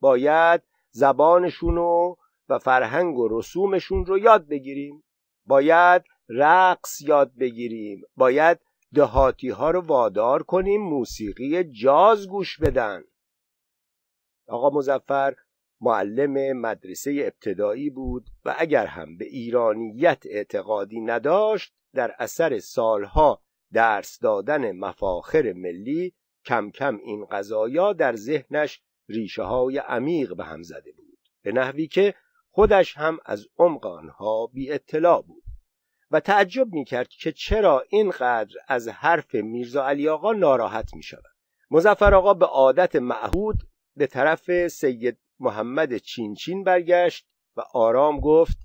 باید 0.00 0.62
زبانشونو 0.90 2.14
و 2.48 2.58
فرهنگ 2.58 3.18
و 3.18 3.38
رسومشون 3.38 4.06
رو 4.06 4.18
یاد 4.18 4.48
بگیریم. 4.48 5.04
باید 5.46 6.02
رقص 6.28 7.00
یاد 7.00 7.32
بگیریم. 7.38 8.02
باید 8.16 8.58
دهاتی 8.94 9.48
ها 9.48 9.70
رو 9.70 9.80
وادار 9.80 10.42
کنیم 10.42 10.80
موسیقی 10.82 11.64
جاز 11.64 12.28
گوش 12.28 12.58
بدن. 12.58 13.04
آقا 14.48 14.70
مزفر 14.70 15.34
معلم 15.80 16.60
مدرسه 16.60 17.10
ابتدایی 17.24 17.90
بود 17.90 18.26
و 18.44 18.54
اگر 18.58 18.86
هم 18.86 19.16
به 19.16 19.24
ایرانیت 19.24 20.22
اعتقادی 20.26 21.00
نداشت 21.00 21.74
در 21.94 22.14
اثر 22.18 22.58
سالها 22.58 23.42
درس 23.72 24.18
دادن 24.18 24.72
مفاخر 24.72 25.52
ملی 25.52 26.14
کم 26.44 26.70
کم 26.70 26.98
این 27.04 27.24
قضایا 27.24 27.92
در 27.92 28.16
ذهنش 28.16 28.82
ریشه 29.08 29.42
های 29.42 29.78
عمیق 29.78 30.36
به 30.36 30.44
هم 30.44 30.62
زده 30.62 30.92
بود. 30.92 31.18
به 31.42 31.52
نحوی 31.52 31.86
که 31.86 32.14
خودش 32.50 32.96
هم 32.96 33.18
از 33.24 33.48
عمق 33.58 33.86
آنها 33.86 34.46
بی 34.46 34.70
اطلاع 34.72 35.22
بود. 35.22 35.41
و 36.12 36.20
تعجب 36.20 36.72
می‌کرد 36.72 37.08
که 37.08 37.32
چرا 37.32 37.84
اینقدر 37.88 38.56
از 38.68 38.88
حرف 38.88 39.34
میرزا 39.34 39.86
علی 39.86 40.08
آقا 40.08 40.32
ناراحت 40.32 40.94
می 40.94 41.02
شود 41.02 41.32
مزفر 41.70 42.14
آقا 42.14 42.34
به 42.34 42.46
عادت 42.46 42.96
معهود 42.96 43.56
به 43.96 44.06
طرف 44.06 44.68
سید 44.68 45.18
محمد 45.38 45.96
چینچین 45.96 46.64
برگشت 46.64 47.26
و 47.56 47.62
آرام 47.74 48.20
گفت 48.20 48.58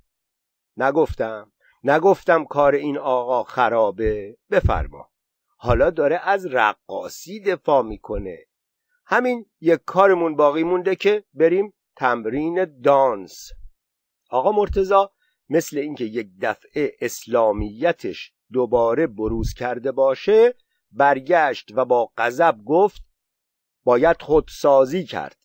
نگفتم 0.78 1.52
نگفتم 1.84 2.46
کار 2.46 2.76
این 2.76 2.98
آقا 2.98 3.44
خرابه 3.44 4.38
بفرما. 4.52 5.10
حالا 5.58 5.90
داره 5.90 6.20
از 6.24 6.46
رقاصی 6.46 7.40
دفاع 7.40 7.84
می‌کنه. 7.84 8.38
همین 9.06 9.46
یک 9.62 9.80
کارمون 9.86 10.36
باقی 10.36 10.64
مونده 10.64 10.96
که 10.96 11.24
بریم 11.34 11.74
تمرین 11.96 12.82
دانس. 12.82 13.50
آقا 14.30 14.52
مرتزا 14.52 15.12
مثل 15.50 15.78
اینکه 15.78 16.06
یک 16.06 16.30
دفعه 16.42 16.96
اسلامیتش 17.02 18.34
دوباره 18.52 19.08
بروز 19.08 19.54
کرده 19.54 19.92
باشه 19.92 20.54
برگشت 20.92 21.72
و 21.76 21.86
با 21.86 22.12
غضب 22.18 22.58
گفت 22.66 23.02
باید 23.84 24.22
خودسازی 24.22 25.04
کرد. 25.04 25.38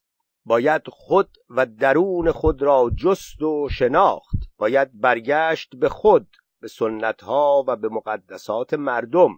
باید 0.44 0.82
خود 0.88 1.38
و 1.50 1.66
درون 1.66 2.32
خود 2.32 2.62
را 2.62 2.90
جست 2.96 3.42
و 3.42 3.68
شناخت. 3.68 4.36
باید 4.58 5.00
برگشت 5.00 5.76
به 5.76 5.88
خود 5.88 6.36
به 6.60 6.68
سنتها 6.68 7.64
و 7.68 7.76
به 7.76 7.88
مقدسات 7.88 8.74
مردم. 8.74 9.36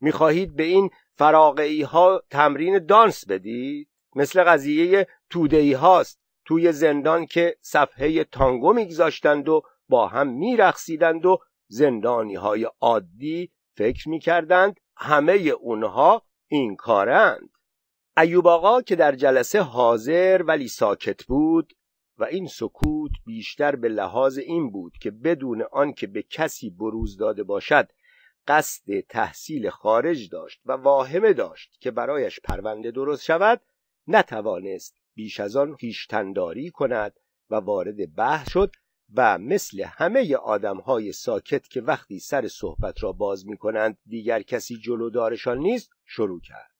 می‌خواهید 0.00 0.56
به 0.56 0.62
این 0.62 0.90
فراقعی 1.14 1.82
ها 1.82 2.22
تمرین 2.30 2.86
دانس 2.86 3.26
بدید؟ 3.26 3.88
مثل 4.16 4.44
قضیه 4.44 5.06
تودهی 5.30 5.72
هاست. 5.72 6.19
توی 6.50 6.72
زندان 6.72 7.26
که 7.26 7.56
صفحه 7.60 8.24
تانگو 8.24 8.72
میگذاشتند 8.72 9.48
و 9.48 9.62
با 9.88 10.08
هم 10.08 10.28
میرقصیدند 10.28 11.26
و 11.26 11.38
زندانی 11.68 12.34
های 12.34 12.68
عادی 12.80 13.52
فکر 13.76 14.08
می‌کردند 14.08 14.80
همه 14.96 15.32
اونها 15.32 16.22
این 16.46 16.76
کارند. 16.76 17.50
ایوب 18.16 18.46
آقا 18.46 18.82
که 18.82 18.96
در 18.96 19.12
جلسه 19.12 19.60
حاضر 19.60 20.42
ولی 20.46 20.68
ساکت 20.68 21.24
بود 21.24 21.72
و 22.18 22.24
این 22.24 22.46
سکوت 22.46 23.12
بیشتر 23.26 23.76
به 23.76 23.88
لحاظ 23.88 24.38
این 24.38 24.70
بود 24.70 24.92
که 25.00 25.10
بدون 25.10 25.62
آنکه 25.72 26.06
به 26.06 26.22
کسی 26.22 26.70
بروز 26.70 27.16
داده 27.16 27.42
باشد 27.42 27.88
قصد 28.48 29.00
تحصیل 29.00 29.70
خارج 29.70 30.28
داشت 30.30 30.60
و 30.66 30.72
واهمه 30.72 31.32
داشت 31.32 31.80
که 31.80 31.90
برایش 31.90 32.40
پرونده 32.40 32.90
درست 32.90 33.24
شود 33.24 33.60
نتوانست 34.06 34.99
بیش 35.14 35.40
از 35.40 35.56
آن 35.56 35.76
خیشتنداری 35.76 36.70
کند 36.70 37.12
و 37.50 37.54
وارد 37.54 38.14
بحث 38.14 38.50
شد 38.50 38.72
و 39.14 39.38
مثل 39.38 39.84
همه 39.86 40.36
آدمهای 40.36 41.12
ساکت 41.12 41.68
که 41.68 41.80
وقتی 41.80 42.18
سر 42.18 42.48
صحبت 42.48 43.02
را 43.02 43.12
باز 43.12 43.46
می 43.46 43.56
کنند 43.56 43.98
دیگر 44.06 44.42
کسی 44.42 44.76
جلودارشان 44.76 45.58
نیست 45.58 45.90
شروع 46.04 46.40
کرد. 46.40 46.70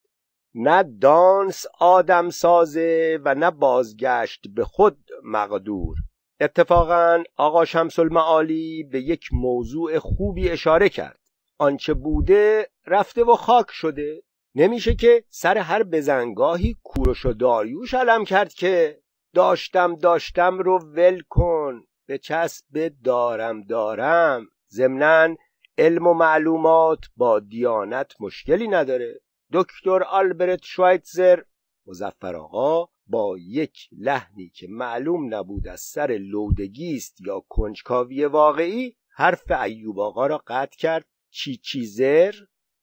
نه 0.55 0.83
دانس 0.83 1.65
آدم 1.79 2.29
سازه 2.29 3.19
و 3.25 3.35
نه 3.35 3.51
بازگشت 3.51 4.47
به 4.55 4.65
خود 4.65 4.97
مقدور. 5.23 5.95
اتفاقا 6.39 7.23
آقا 7.35 7.65
شمس 7.65 7.99
المعالی 7.99 8.83
به 8.83 9.01
یک 9.01 9.27
موضوع 9.31 9.99
خوبی 9.99 10.49
اشاره 10.49 10.89
کرد. 10.89 11.19
آنچه 11.57 11.93
بوده 11.93 12.69
رفته 12.85 13.23
و 13.23 13.35
خاک 13.35 13.67
شده. 13.69 14.23
نمیشه 14.55 14.95
که 14.95 15.23
سر 15.29 15.57
هر 15.57 15.83
بزنگاهی 15.83 16.77
کوروش 16.83 17.25
و 17.25 17.33
داریوش 17.33 17.93
علم 17.93 18.25
کرد 18.25 18.53
که 18.53 19.01
داشتم 19.33 19.95
داشتم 19.95 20.59
رو 20.59 20.77
ول 20.77 21.21
کن 21.29 21.83
به 22.07 22.17
چسب 22.17 22.91
دارم 23.03 23.63
دارم. 23.63 24.47
ضمنا 24.71 25.35
علم 25.77 26.07
و 26.07 26.13
معلومات 26.13 26.99
با 27.17 27.39
دیانت 27.39 28.11
مشکلی 28.19 28.67
نداره. 28.67 29.21
دکتر 29.53 30.03
آلبرت 30.03 30.63
شوایتزر 30.63 31.41
مزفر 31.85 32.35
آقا 32.35 32.89
با 33.07 33.37
یک 33.39 33.77
لحنی 33.91 34.49
که 34.49 34.67
معلوم 34.69 35.35
نبود 35.35 35.67
از 35.67 35.81
سر 35.81 36.17
لودگی 36.21 36.95
است 36.95 37.21
یا 37.21 37.39
کنجکاوی 37.49 38.25
واقعی 38.25 38.95
حرف 39.09 39.51
ایوب 39.51 39.99
آقا 39.99 40.27
را 40.27 40.43
قطع 40.47 40.77
کرد. 40.77 41.05
چی 41.29 41.57
چیزر؟ 41.57 42.33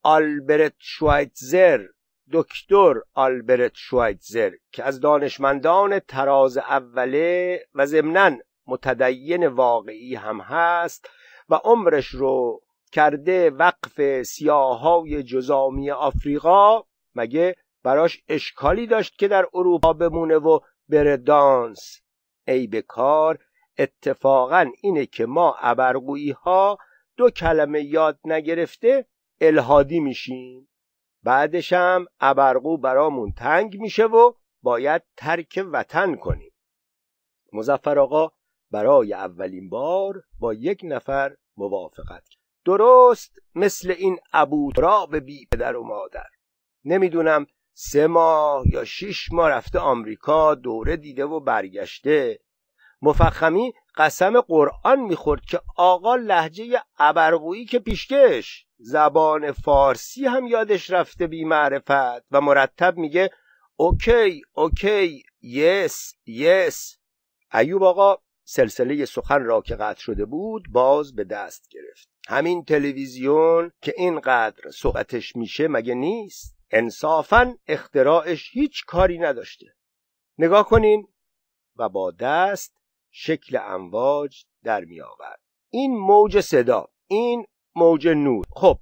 آلبرت 0.03 0.75
شوایتزر 0.79 1.87
دکتر 2.33 2.95
آلبرت 3.15 3.73
شوایتزر 3.75 4.53
که 4.73 4.85
از 4.85 5.01
دانشمندان 5.01 5.99
تراز 5.99 6.57
اوله 6.57 7.61
و 7.75 7.87
ضمنا 7.87 8.37
متدین 8.67 9.47
واقعی 9.47 10.15
هم 10.15 10.41
هست 10.41 11.11
و 11.49 11.55
عمرش 11.55 12.07
رو 12.07 12.63
کرده 12.93 13.51
وقف 13.51 14.23
سیاهای 14.23 15.23
جزامی 15.23 15.91
آفریقا 15.91 16.83
مگه 17.15 17.55
براش 17.83 18.23
اشکالی 18.29 18.87
داشت 18.87 19.19
که 19.19 19.29
در 19.29 19.47
اروپا 19.55 19.93
بمونه 19.93 20.37
و 20.37 20.61
بره 20.89 21.17
دانس؟ 21.17 22.01
ای 22.49 22.67
به 22.67 22.83
کار 22.83 23.39
اتفاقا 23.79 24.71
اینه 24.83 25.07
که 25.07 25.27
ما 25.27 25.57
ابرگویی 25.61 26.31
ها 26.31 26.79
دو 27.17 27.31
کلمه 27.31 27.83
یاد 27.83 28.19
نگرفته 28.25 29.07
الهادی 29.41 30.01
میشیم. 30.01 30.69
بعدش 31.23 31.73
هم 31.73 32.07
ابرقو 32.21 32.77
برامون 32.77 33.33
تنگ 33.33 33.81
میشه 33.81 34.05
و 34.05 34.33
باید 34.63 35.03
ترک 35.17 35.65
وطن 35.73 36.15
کنیم. 36.15 36.53
مزفر 37.53 37.99
آقا 37.99 38.33
برای 38.71 39.13
اولین 39.13 39.69
بار 39.69 40.23
با 40.39 40.55
یک 40.55 40.81
نفر 40.85 41.37
موافقت 41.57 42.29
کرد. 42.29 42.39
درست 42.65 43.33
مثل 43.55 43.95
این 43.99 44.19
ابوتراب 44.33 45.17
بی 45.17 45.47
پدر 45.53 45.77
و 45.77 45.85
مادر. 45.85 46.27
نمی‌دونم 46.85 47.47
سه 47.75 48.07
ماه 48.07 48.65
یا 48.73 48.85
شیش 48.85 49.33
ماه 49.33 49.51
رفته 49.51 49.79
آمریکا 49.79 50.55
دوره 50.55 50.97
دیده 50.97 51.25
و 51.25 51.41
برگشته. 51.41 52.41
مفخمی 53.03 53.73
قسم 53.99 54.41
قرآن 54.41 55.01
می‌خورد 55.01 55.45
که 55.45 55.61
آقا 55.77 56.17
لهجه 56.17 56.83
ابرقویی 56.99 57.65
که 57.65 57.79
پیشکش. 57.79 58.67
زبان 58.79 59.53
فارسی 59.53 60.27
هم 60.27 60.47
یادش 60.47 60.91
رفته 60.91 61.27
بی 61.27 61.45
معرفت 61.45 62.25
و 62.31 62.41
مرتب 62.41 62.97
میگه 62.97 63.31
okay 63.77 64.43
okay 64.53 65.23
yes 65.43 66.15
yes. 66.27 66.99
ایوب 67.55 67.83
آقا 67.83 68.17
سلسله 68.45 69.05
سخن 69.05 69.45
را 69.45 69.61
که 69.61 69.77
قطع 69.77 70.01
شده 70.01 70.25
بود 70.25 70.65
باز 70.71 71.15
به 71.15 71.25
دست 71.25 71.69
گرفت. 71.71 72.09
همین 72.29 72.65
تلویزیون 72.65 73.73
که 73.83 73.95
اینقدر 73.97 74.71
صحبتش 74.71 75.37
میشه 75.37 75.69
مگه 75.69 75.95
نیست؟ 75.95 76.57
انصافا 76.71 77.55
اختراعش 77.67 78.51
هیچ 78.53 78.85
کاری 78.87 79.19
نداشته. 79.19 79.67
نگاه 80.39 80.69
کنین. 80.69 81.09
و 81.77 81.89
با 81.89 82.11
دست 82.11 82.78
شکل 83.11 83.59
امواج 83.63 84.45
در 84.65 84.85
می 84.85 85.01
آورد. 85.01 85.41
این 85.71 85.99
موج 85.99 86.41
صدا 86.41 86.89
این 87.07 87.47
موج 87.75 88.09
نور. 88.09 88.45
خب 88.53 88.79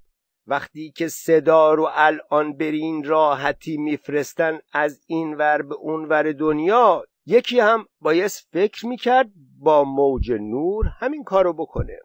وقتی 0.46 0.90
که 0.90 1.08
صدا 1.08 1.74
رو 1.74 1.88
الان 1.92 2.56
برین 2.56 3.04
راحتی 3.04 3.76
میفرستن 3.76 4.58
از 4.72 5.00
این 5.06 5.34
ور 5.34 5.62
به 5.62 5.74
اون 5.74 6.04
ور 6.04 6.32
دنیا 6.32 7.04
یکی 7.26 7.60
هم 7.60 7.86
بایست 8.00 8.48
فکر 8.52 8.86
می‌کرد 8.86 9.30
با 9.58 9.84
موج 9.84 10.32
نور 10.32 10.86
همین 10.86 11.24
کارو 11.24 11.52
بکنه. 11.52 11.98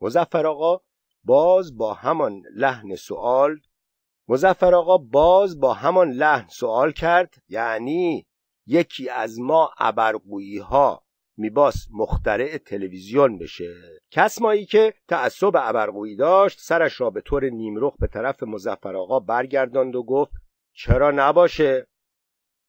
مزفر 0.00 0.46
آقا 0.46 0.80
باز 1.24 1.76
با 1.76 1.94
همان 1.94 2.42
لحن 2.54 2.94
سوال 2.94 3.60
مزفر 4.28 4.74
آقا 4.74 4.98
باز 4.98 5.60
با 5.60 5.74
همان 5.74 6.10
لحن 6.10 6.48
سوال 6.48 6.92
کرد 6.92 7.34
یعنی 7.48 8.26
یکی 8.66 9.08
از 9.08 9.40
ما 9.40 9.70
ابرقویی 9.78 10.58
ها 10.58 11.05
میباس 11.36 11.86
مخترع 11.90 12.58
تلویزیون 12.58 13.38
بشه. 13.38 13.74
کسمایی 14.10 14.66
که 14.66 14.94
تعصب 15.08 15.52
ابرقویی 15.56 16.16
داشت 16.16 16.60
سرش 16.60 17.00
را 17.00 17.10
به 17.10 17.20
طور 17.20 17.44
نیمرخ 17.44 17.96
به 17.96 18.06
طرف 18.06 18.42
مزفر 18.42 18.96
آقا 18.96 19.20
برگرداند 19.20 19.96
و 19.96 20.02
گفت 20.02 20.32
چرا 20.72 21.10
نباشه؟ 21.10 21.86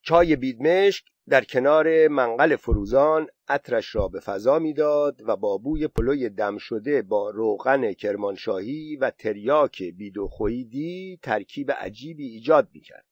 چای 0.01 0.35
بیدمشک 0.35 1.05
در 1.29 1.43
کنار 1.43 2.07
منقل 2.07 2.55
فروزان 2.55 3.27
عطرش 3.47 3.95
را 3.95 4.07
به 4.07 4.19
فضا 4.19 4.59
می‌داد 4.59 5.21
و 5.25 5.35
با 5.35 5.57
بوی 5.57 5.87
پلوی 5.87 6.29
دم 6.29 6.57
شده 6.57 7.01
با 7.01 7.29
روغن 7.29 7.93
کرمانشاهی 7.93 8.95
و 8.95 9.09
تریاک 9.09 9.83
بیدوخویدی 9.83 11.19
ترکیب 11.23 11.71
عجیبی 11.71 12.27
ایجاد 12.27 12.69
می‌کرد. 12.73 13.05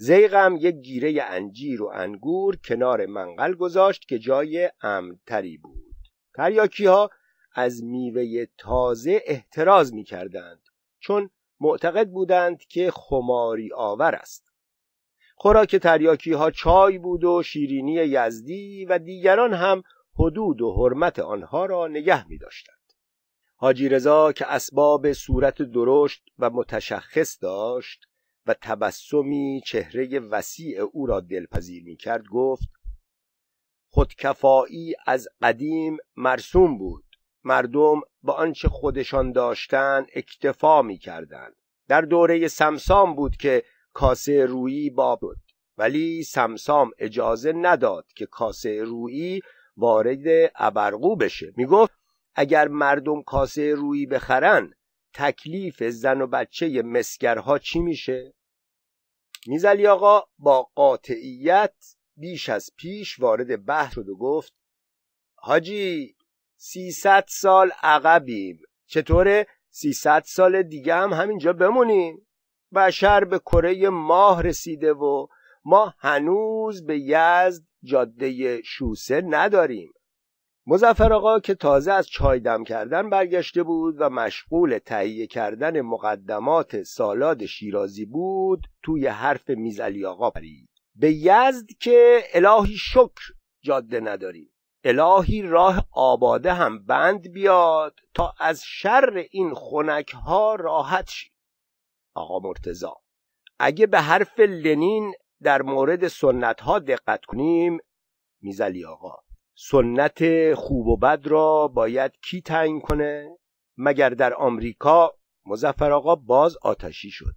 زیغم 0.00 0.56
یک 0.56 0.74
گیره 0.74 1.22
انجیر 1.22 1.82
و 1.82 1.90
انگور 1.94 2.56
کنار 2.56 3.06
منقل 3.06 3.54
گذاشت 3.54 4.08
که 4.08 4.18
جای 4.18 4.70
امتری 4.82 5.58
بود 5.58 5.96
تریاکی 6.34 6.86
ها 6.86 7.10
از 7.54 7.84
میوه 7.84 8.46
تازه 8.58 9.22
احتراز 9.26 9.94
می 9.94 10.04
کردند 10.04 10.62
چون 11.00 11.30
معتقد 11.60 12.08
بودند 12.08 12.58
که 12.58 12.90
خماری 12.90 13.72
آور 13.72 14.14
است 14.14 14.52
خوراک 15.36 15.76
تریاکی 15.76 16.32
ها 16.32 16.50
چای 16.50 16.98
بود 16.98 17.24
و 17.24 17.42
شیرینی 17.42 17.92
یزدی 17.92 18.84
و 18.84 18.98
دیگران 18.98 19.54
هم 19.54 19.82
حدود 20.14 20.60
و 20.60 20.74
حرمت 20.74 21.18
آنها 21.18 21.66
را 21.66 21.86
نگه 21.86 22.28
می 22.28 22.38
داشتند. 22.38 22.92
حاجی 23.56 23.88
رضا 23.88 24.32
که 24.32 24.46
اسباب 24.46 25.12
صورت 25.12 25.62
درشت 25.62 26.22
و 26.38 26.50
متشخص 26.50 27.42
داشت 27.42 28.06
و 28.48 28.54
تبسمی 28.54 29.62
چهره 29.66 30.20
وسیع 30.20 30.80
او 30.80 31.06
را 31.06 31.20
دلپذیر 31.20 31.84
می 31.84 31.96
کرد 31.96 32.24
گفت 32.26 32.68
خودکفایی 33.90 34.94
از 35.06 35.28
قدیم 35.42 35.96
مرسوم 36.16 36.78
بود. 36.78 37.04
مردم 37.44 38.00
با 38.22 38.32
آنچه 38.32 38.68
خودشان 38.68 39.32
داشتن 39.32 40.06
اکتفا 40.14 40.82
می 40.82 40.98
کردن. 40.98 41.48
در 41.88 42.00
دوره 42.00 42.48
سمسام 42.48 43.14
بود 43.14 43.36
که 43.36 43.62
کاسه 43.92 44.46
رویی 44.46 44.90
با 44.90 45.16
بود. 45.16 45.38
ولی 45.78 46.22
سمسام 46.22 46.90
اجازه 46.98 47.52
نداد 47.52 48.06
که 48.16 48.26
کاسه 48.26 48.82
رویی 48.82 49.40
وارد 49.76 50.52
ابرقو 50.54 51.16
بشه. 51.16 51.52
می‌گفت 51.56 51.98
اگر 52.34 52.68
مردم 52.68 53.22
کاسه 53.22 53.74
رویی 53.74 54.06
بخرن 54.06 54.72
تکلیف 55.14 55.82
زن 55.82 56.20
و 56.20 56.26
بچه 56.26 56.82
مسگرها 56.82 57.58
چی 57.58 57.78
میشه؟ 57.80 58.34
میزلی 59.48 59.86
آقا 59.86 60.22
با 60.38 60.62
قاطعیت 60.62 61.74
بیش 62.16 62.48
از 62.48 62.70
پیش 62.76 63.20
وارد 63.20 63.64
بحث 63.64 63.94
شد 63.94 64.08
و 64.08 64.16
گفت 64.16 64.52
حاجی 65.34 66.16
سیصد 66.56 67.24
سال 67.28 67.70
عقبیم. 67.82 68.60
چطوره؟ 68.86 69.46
سیصد 69.70 70.22
سال 70.26 70.62
دیگه 70.62 70.94
هم 70.94 71.12
همینجا 71.12 71.52
بمونیم. 71.52 72.26
بشر 72.74 73.24
به 73.24 73.38
کره 73.38 73.88
ماه 73.88 74.42
رسیده 74.42 74.92
و 74.92 75.26
ما 75.64 75.94
هنوز 75.98 76.86
به 76.86 76.98
یزد 76.98 77.62
جاده 77.82 78.62
شوسه 78.62 79.20
نداریم. 79.20 79.92
مزفر 80.70 81.12
آقا 81.12 81.40
که 81.40 81.54
تازه 81.54 81.92
از 81.92 82.08
چای 82.08 82.40
دم 82.40 82.64
کردن 82.64 83.10
برگشته 83.10 83.62
بود 83.62 83.94
و 83.98 84.10
مشغول 84.10 84.78
تهیه 84.78 85.26
کردن 85.26 85.80
مقدمات 85.80 86.82
سالاد 86.82 87.46
شیرازی 87.46 88.04
بود 88.04 88.66
توی 88.82 89.06
حرف 89.06 89.50
میزعلی 89.50 90.04
آقا 90.04 90.30
پرید. 90.30 90.68
به 90.94 91.12
یزد 91.12 91.66
که 91.80 92.22
الهی 92.34 92.76
شکر 92.76 93.32
جاده 93.60 94.00
نداریم 94.00 94.50
الهی 94.84 95.42
راه 95.42 95.88
آباده 95.92 96.52
هم 96.52 96.84
بند 96.84 97.32
بیاد 97.32 97.94
تا 98.14 98.34
از 98.40 98.62
شر 98.64 99.24
این 99.30 99.54
خونک 99.54 100.10
ها 100.10 100.54
راحت 100.54 101.08
شید 101.08 101.32
آقا 102.14 102.48
مرتزا 102.48 102.96
اگه 103.58 103.86
به 103.86 104.00
حرف 104.00 104.40
لنین 104.40 105.12
در 105.42 105.62
مورد 105.62 106.08
سنت 106.08 106.60
ها 106.60 106.78
دقت 106.78 107.24
کنیم 107.24 107.78
میزلی 108.42 108.84
آقا. 108.84 109.27
سنت 109.60 110.54
خوب 110.54 110.86
و 110.86 110.96
بد 110.96 111.26
را 111.26 111.68
باید 111.68 112.12
کی 112.22 112.40
تعیین 112.40 112.80
کنه؟ 112.80 113.38
مگر 113.76 114.10
در 114.10 114.34
آمریکا؟ 114.34 115.12
مزفر 115.46 115.92
آقا 115.92 116.14
باز 116.14 116.56
آتشی 116.62 117.10
شد. 117.10 117.34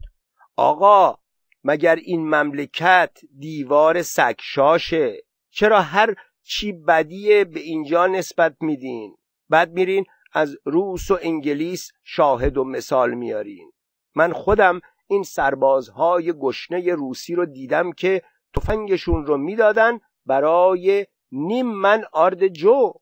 آقا 0.55 1.17
مگر 1.63 1.95
این 1.95 2.29
مملکت 2.35 3.17
دیوار 3.39 4.01
سگشاشه؟ 4.01 5.17
چرا 5.49 5.81
هر 5.81 6.15
چی 6.43 6.71
بدیه 6.71 7.43
به 7.43 7.59
اینجا 7.59 8.07
نسبت 8.07 8.55
میدین؟ 8.59 9.17
بعد 9.49 9.71
میرین 9.71 10.05
از 10.33 10.57
روس 10.65 11.11
و 11.11 11.19
انگلیس 11.21 11.91
شاهد 12.03 12.57
و 12.57 12.63
مثال 12.63 13.13
میارین. 13.13 13.71
من 14.15 14.33
خودم 14.33 14.81
این 15.07 15.23
سربازهای 15.23 16.33
گشنه 16.33 16.95
روسی 16.95 17.35
رو 17.35 17.45
دیدم 17.45 17.91
که 17.91 18.21
تفنگشون 18.55 19.25
رو 19.25 19.37
می‌دادن 19.37 19.99
برای 20.25 21.05
نیم 21.31 21.65
من 21.65 22.03
آرد 22.11 22.47
جو. 22.47 22.93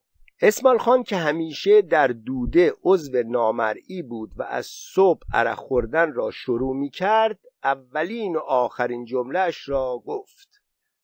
اسمال 0.41 0.77
خان 0.77 1.03
که 1.03 1.17
همیشه 1.17 1.81
در 1.81 2.07
دوده 2.07 2.73
عضو 2.83 3.23
نامرئی 3.23 4.01
بود 4.01 4.31
و 4.35 4.43
از 4.43 4.65
صبح 4.65 5.21
عرق 5.33 5.57
خوردن 5.57 6.13
را 6.13 6.31
شروع 6.31 6.75
می 6.75 6.89
کرد 6.89 7.39
اولین 7.63 8.35
و 8.35 8.39
آخرین 8.39 9.05
جملهش 9.05 9.69
را 9.69 10.03
گفت. 10.05 10.61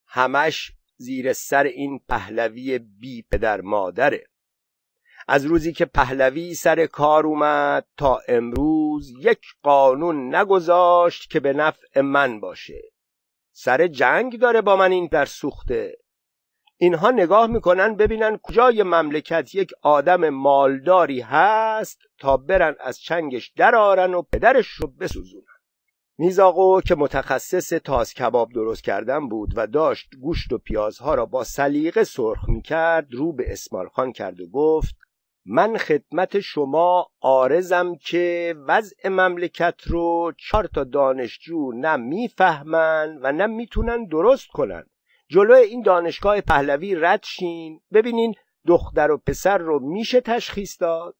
همش 0.07 0.71
زیر 0.97 1.33
سر 1.33 1.63
این 1.63 1.99
پهلوی 2.09 2.79
بی 2.79 3.25
پدر 3.31 3.61
مادره. 3.61 4.23
از 5.27 5.45
روزی 5.45 5.73
که 5.73 5.85
پهلوی 5.85 6.53
سر 6.53 6.85
کار 6.85 7.25
اومد 7.25 7.85
تا 7.97 8.19
امروز 8.27 9.13
یک 9.19 9.41
قانون 9.63 10.35
نگذاشت 10.35 11.29
که 11.29 11.39
به 11.39 11.53
نفع 11.53 12.01
من 12.01 12.39
باشه. 12.39 12.81
سر 13.51 13.87
جنگ 13.87 14.39
داره 14.39 14.61
با 14.61 14.75
من 14.75 14.91
این 14.91 15.07
در 15.11 15.25
سوخته. 15.25 15.97
اینها 16.77 17.11
نگاه 17.11 17.47
می‌کنن 17.47 17.95
ببینن 17.95 18.39
کجای 18.43 18.83
مملکت 18.83 19.55
یک 19.55 19.71
آدم 19.81 20.29
مالداری 20.29 21.21
هست 21.21 21.99
تا 22.19 22.37
برن 22.37 22.75
از 22.79 22.99
چنگش 22.99 23.51
درارن 23.57 24.13
و 24.13 24.21
پدرش 24.21 24.67
رو 24.67 24.87
بسوزونن. 24.87 25.45
میزاقو 26.17 26.81
که 26.81 26.95
متخصص 26.95 27.69
تاز 27.69 28.13
کباب 28.13 28.51
درست 28.53 28.83
کردن 28.83 29.29
بود 29.29 29.53
و 29.55 29.67
داشت 29.67 30.09
گوشت 30.21 30.53
و 30.53 30.57
پیازها 30.57 31.15
را 31.15 31.25
با 31.25 31.43
سلیقه 31.43 32.03
سرخ 32.03 32.49
می‌کرد 32.49 33.13
رو 33.13 33.33
به 33.33 33.51
اسمال 33.51 33.87
خان 33.87 34.11
کرد 34.11 34.41
و 34.41 34.47
گفت 34.47 34.95
من 35.45 35.77
خدمت 35.77 36.39
شما 36.39 37.07
آرزم 37.21 37.95
که 37.95 38.55
وضع 38.67 39.09
مملکت 39.09 39.75
رو 39.85 40.33
چهار 40.37 40.67
تا 40.67 40.83
دانشجو 40.83 41.71
نه 41.75 41.95
می‌فهمن 41.95 43.19
و 43.21 43.31
نه 43.31 43.45
می‌تونن 43.45 44.05
درست 44.05 44.47
کنن. 44.47 44.83
جلوی 45.27 45.59
این 45.59 45.81
دانشگاه 45.81 46.41
پهلوی 46.41 46.95
رد 46.95 47.23
شین. 47.23 47.81
ببینین 47.93 48.33
دختر 48.67 49.11
و 49.11 49.17
پسر 49.17 49.57
رو 49.57 49.79
میشه 49.79 50.21
تشخیص 50.21 50.81
داد؟ 50.81 51.15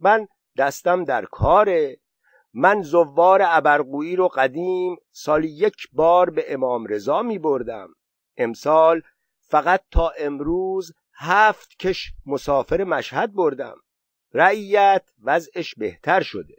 من 0.00 0.26
دستم 0.58 1.04
در 1.04 1.24
کاره. 1.24 1.96
من 2.52 2.82
زوار 2.82 3.40
ابرقویی 3.44 4.16
رو 4.16 4.28
قدیم 4.28 4.96
سالی 5.10 5.48
یک 5.48 5.76
بار 5.92 6.30
به 6.30 6.52
امام 6.52 6.86
رضا 6.86 7.22
می 7.22 7.38
بردم. 7.38 7.88
امسال 8.36 9.02
فقط 9.40 9.80
تا 9.90 10.12
امروز 10.18 10.92
هفت 11.14 11.78
کش 11.78 12.12
مسافر 12.26 12.84
مشهد 12.84 13.34
بردم. 13.34 13.76
رعیت 14.32 15.10
وضعش 15.22 15.74
بهتر 15.74 16.20
شده. 16.20 16.56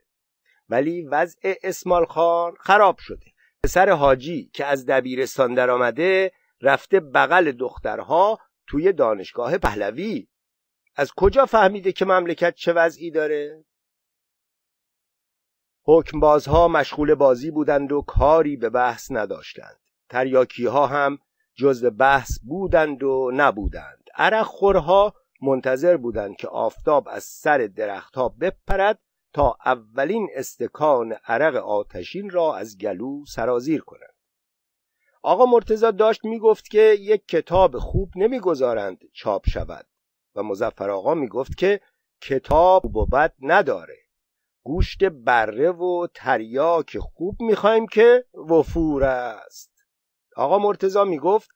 ولی 0.69 1.01
وضع 1.01 1.53
اسمال 1.63 2.05
خان 2.05 2.53
خراب 2.59 2.95
شده. 2.99 3.25
پسر 3.63 3.89
حاجی 3.89 4.49
که 4.53 4.65
از 4.65 4.85
دبیرستان 4.85 5.53
درآمده 5.53 6.31
رفته 6.61 6.99
بغل 6.99 7.51
دخترها 7.51 8.39
توی 8.67 8.93
دانشگاه 8.93 9.57
پهلوی. 9.57 10.27
از 10.95 11.11
کجا 11.11 11.45
فهمیده 11.45 11.91
که 11.91 12.05
مملکت 12.05 12.55
چه 12.55 12.73
وضعی 12.73 13.11
داره؟ 13.11 13.65
حکمبازها 15.83 16.67
مشغول 16.67 17.15
بازی 17.15 17.51
بودند 17.51 17.91
و 17.91 18.01
کاری 18.01 18.57
به 18.57 18.69
بحث 18.69 19.11
نداشتند. 19.11 19.79
تریاکی 20.09 20.65
ها 20.65 20.87
هم 20.87 21.19
جزو 21.55 21.89
بحث 21.89 22.39
بودند 22.43 23.03
و 23.03 23.31
نبودند. 23.33 24.03
عرق 24.15 24.45
خورها 24.45 25.13
منتظر 25.41 25.97
بودند 25.97 26.35
که 26.35 26.47
آفتاب 26.47 27.07
از 27.07 27.23
سر 27.23 27.57
درختها 27.57 28.29
بپرد 28.29 28.99
تا 29.33 29.57
اولین 29.65 30.29
استکان 30.35 31.15
عرق 31.25 31.55
آتشین 31.55 32.29
را 32.29 32.55
از 32.55 32.77
گلو 32.77 33.25
سرازیر 33.25 33.81
کنند. 33.81 34.14
آقا 35.27 35.45
مرتزا 35.45 35.91
داشت 35.91 36.25
می‌گفت 36.25 36.69
که 36.69 36.95
یک 36.99 37.27
کتاب 37.27 37.79
خوب 37.79 38.11
نمی‌گذارند 38.15 38.97
چاپ 39.13 39.49
شود. 39.49 39.87
و 40.35 40.43
مزفر 40.43 40.89
آقا 40.89 41.13
می‌گفت 41.13 41.57
که 41.57 41.81
کتاب 42.21 42.95
و 42.95 43.05
بد 43.05 43.33
نداره. 43.39 43.97
گوشت 44.63 45.03
بره 45.03 45.71
و 45.71 46.07
تریاک 46.13 46.97
خوب 46.97 47.41
می‌خوایم 47.41 47.87
که 47.87 48.25
وفور 48.49 49.03
است. 49.03 49.71
آقا 50.35 50.57
مرتزا 50.57 51.03
می‌گفت 51.03 51.49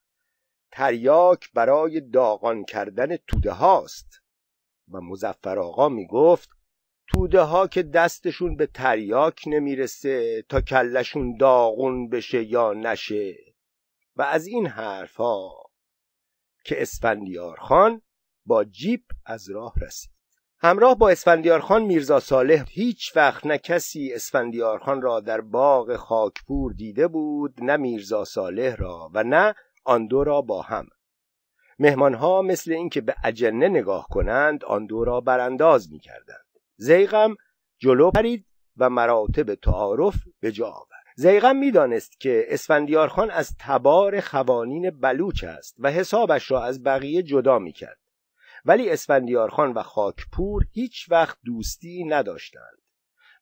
تریاک 0.71 1.51
برای 1.53 2.01
داغان 2.01 2.63
کردن 2.63 3.17
توده 3.27 3.51
هاست. 3.51 4.21
و 4.91 5.01
مزفر 5.01 5.59
آقا 5.59 5.89
می‌گفت 5.89 6.49
توده 7.07 7.41
ها 7.41 7.67
که 7.67 7.83
دستشون 7.83 8.55
به 8.55 8.65
تریاک 8.65 9.43
نمی‌رسه 9.47 10.41
تا 10.49 10.61
کلشون 10.61 11.37
داغون 11.37 12.09
بشه 12.09 12.43
یا 12.43 12.73
نشه. 12.73 13.49
و 14.19 14.21
از 14.21 14.47
این 14.47 14.67
حرف 14.67 15.15
ها 15.15 15.69
که 16.65 16.81
اسفندیار 16.81 17.57
خان 17.57 18.01
با 18.45 18.63
جیپ 18.63 19.03
از 19.25 19.49
راه 19.49 19.73
رسید. 19.81 20.11
همراه 20.57 20.95
با 20.95 21.09
اسفندیار 21.09 21.59
خان 21.59 21.83
میرزا 21.83 22.19
صالح 22.19 22.65
هیچ 22.69 23.15
وقت 23.15 23.45
نه 23.45 23.57
کسی 23.57 24.13
اسفندیار 24.13 24.79
خان 24.79 25.01
را 25.01 25.19
در 25.19 25.41
باغ 25.41 25.95
خاکپور 25.95 26.73
دیده 26.73 27.07
بود 27.07 27.63
نه 27.63 27.77
میرزا 27.77 28.25
صالح 28.25 28.75
را 28.75 29.11
و 29.13 29.23
نه 29.23 29.55
آن 29.85 30.07
دو 30.07 30.23
را 30.23 30.41
با 30.41 30.61
هم. 30.61 30.87
مهمانها 31.79 32.41
مثل 32.41 32.71
اینکه 32.71 33.01
به 33.01 33.15
اجنه 33.23 33.67
نگاه 33.67 34.07
کنند 34.11 34.65
آن 34.65 34.85
دو 34.85 35.03
را 35.03 35.21
برانداز 35.21 35.91
می‌کردند. 35.91 36.45
زیغم 36.77 37.35
جلو 37.77 38.11
پرید 38.11 38.45
و 38.77 38.89
مراتب 38.89 39.55
تعارف 39.55 40.15
به 40.39 40.51
جا 40.51 40.88
زیغم 41.19 41.55
می‌دانست 41.55 42.19
که 42.19 42.45
اسفندیار 42.47 43.07
خان 43.07 43.31
از 43.31 43.55
تبار 43.59 44.21
خوانین 44.21 44.89
بلوچ 44.89 45.43
است 45.43 45.75
و 45.79 45.91
حسابش 45.91 46.51
را 46.51 46.63
از 46.63 46.83
بقیه 46.83 47.23
جدا 47.23 47.59
می‌کرد. 47.59 47.99
ولی 48.65 48.89
اسفندیار 48.89 49.49
خان 49.49 49.73
و 49.73 49.83
خاکپور 49.83 50.65
هیچ 50.71 51.11
وقت 51.11 51.37
دوستی 51.45 52.03
نداشتند 52.03 52.77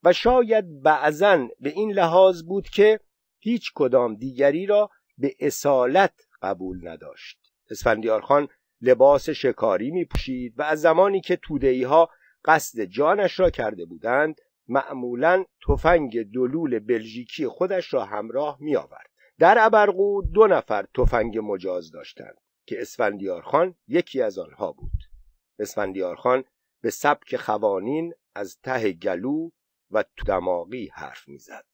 و 0.04 0.14
شاید 0.14 0.82
بعضا 0.82 1.48
به 1.60 1.70
این 1.70 1.92
لحاظ 1.92 2.44
بود 2.44 2.70
که 2.70 3.00
هیچ 3.40 3.72
کدام 3.76 4.16
دیگری 4.16 4.66
را 4.66 4.90
به 5.18 5.36
اصالت 5.40 6.14
قبول 6.42 6.88
نداشت. 6.88 7.38
اسفندیار 7.72 8.22
خان 8.22 8.48
لباس 8.82 9.30
شکاری 9.30 9.92
می 9.92 10.06
پوشید 10.06 10.60
و 10.60 10.62
از 10.62 10.82
زمانی 10.82 11.22
که 11.22 11.36
تودهی 11.36 11.84
ها 11.84 12.10
قصد 12.46 12.82
جانش 12.82 13.40
را 13.40 13.50
کرده 13.50 13.86
بودند 13.86 14.36
معمولا 14.68 15.46
تفنگ 15.68 16.24
دلول 16.24 16.80
بلژیکی 16.80 17.48
خودش 17.48 17.94
را 17.94 18.06
همراه 18.06 18.58
می 18.60 18.76
آورد. 18.76 19.10
در 19.40 19.58
ابرقو 19.60 20.22
دو 20.22 20.48
نفر 20.48 20.86
تفنگ 20.96 21.40
مجاز 21.44 21.92
داشتند 21.92 22.38
که 22.66 22.82
اسفندیار 22.82 23.42
خان 23.42 23.76
یکی 23.88 24.22
از 24.22 24.38
آنها 24.38 24.72
بود. 24.72 25.04
اسفندیار 25.60 26.16
خان 26.16 26.44
به 26.82 26.90
سبک 26.90 27.36
خوانین 27.36 28.14
از 28.36 28.60
ته 28.64 28.92
گلو 28.92 29.50
و 29.92 30.04
تو 30.04 30.26
دماغی 30.26 30.88
حرف 30.94 31.28
می‌زد. 31.28 31.66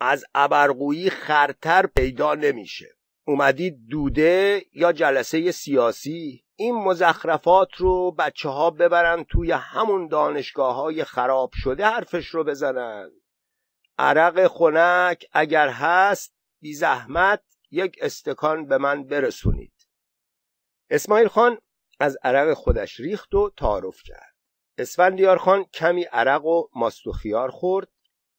از 0.00 0.24
ابرقویی 0.34 1.10
خرتر 1.10 1.86
پیدا 1.86 2.34
نمیشه. 2.34 2.96
اومدید 3.24 3.86
دوده 3.88 4.62
یا 4.72 4.92
جلسه 4.92 5.52
سیاسی؟ 5.52 6.44
این 6.56 6.74
مزخرفات 6.74 7.68
رو 7.76 8.10
بچه 8.10 8.48
ها 8.48 8.70
ببرن 8.70 9.24
توی 9.24 9.52
همون 9.52 10.08
دانشگاه 10.08 10.74
های 10.74 11.04
خراب 11.04 11.50
شده 11.54 11.86
حرفش 11.86 12.26
رو 12.26 12.44
بزنن. 12.44 13.10
عرق 13.98 14.46
خنک 14.46 15.24
اگر 15.32 15.68
هست 15.68 16.34
بی 16.60 16.74
زحمت 16.74 17.42
یک 17.70 17.98
استکان 18.00 18.66
به 18.66 18.78
من 18.78 19.04
برسونید. 19.04 19.72
اسماعیل 20.90 21.28
خان 21.28 21.58
از 22.00 22.16
عرق 22.22 22.52
خودش 22.54 23.00
ریخت 23.00 23.34
و 23.34 23.50
تعارف 23.56 24.02
کرد. 24.04 24.34
اسفندیار 24.78 25.38
خان 25.38 25.64
کمی 25.64 26.02
عرق 26.02 26.44
و 26.44 26.68
ماستوخیار 26.74 27.50
خورد. 27.50 27.88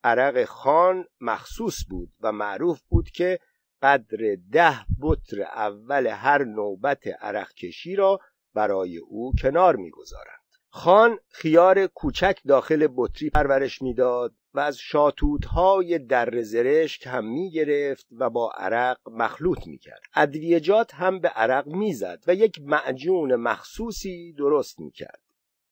عرق 0.04 0.46
خان 0.46 1.06
مخصوص 1.22 1.78
بود 1.90 2.14
و 2.22 2.32
معروف 2.32 2.82
بود 2.82 3.10
که 3.10 3.40
قدر 3.84 4.38
ده 4.52 4.86
بطر 5.02 5.42
اول 5.42 6.08
هر 6.08 6.44
نوبت 6.44 7.08
عرق 7.22 7.54
کشی 7.54 7.96
را 7.96 8.20
برای 8.54 8.98
او 8.98 9.32
کنار 9.42 9.76
می‌گذارند. 9.76 10.44
خان 10.70 11.20
خیار 11.30 11.88
کوچک 11.88 12.40
داخل 12.48 12.88
بطری 12.96 13.30
پرورش 13.30 13.82
می‌داد 13.82 14.36
و 14.54 14.60
از 14.60 14.78
شاتودهای 14.78 16.00
در 16.00 16.42
زرشک 16.42 17.08
هم 17.08 17.26
می 17.26 17.52
گرفت 17.52 18.08
و 18.12 18.30
با 18.30 18.52
عرق 18.58 18.98
مخلوط 19.10 19.68
می 19.68 19.78
کرد 19.78 20.02
ادویجات 20.16 20.94
هم 20.94 21.20
به 21.20 21.30
عرق 21.30 21.68
می‌زد 21.68 22.24
و 22.28 22.36
یک 22.36 22.62
معجون 22.62 23.36
مخصوصی 23.36 24.34
درست 24.34 24.80
می 24.80 24.92
کرد 24.92 25.22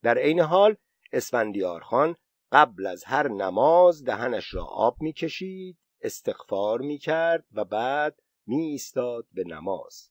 در 0.03 0.17
عین 0.17 0.39
حال 0.39 0.75
اسفندیار 1.11 1.81
خان 1.81 2.15
قبل 2.51 2.85
از 2.85 3.03
هر 3.03 3.27
نماز 3.27 4.03
دهنش 4.03 4.53
را 4.53 4.63
آب 4.63 4.97
می 5.01 5.13
کشید 5.13 5.77
استغفار 6.01 6.81
می 6.81 6.97
کرد 6.97 7.45
و 7.53 7.65
بعد 7.65 8.21
می 8.47 8.61
ایستاد 8.65 9.25
به 9.33 9.43
نماز. 9.43 10.09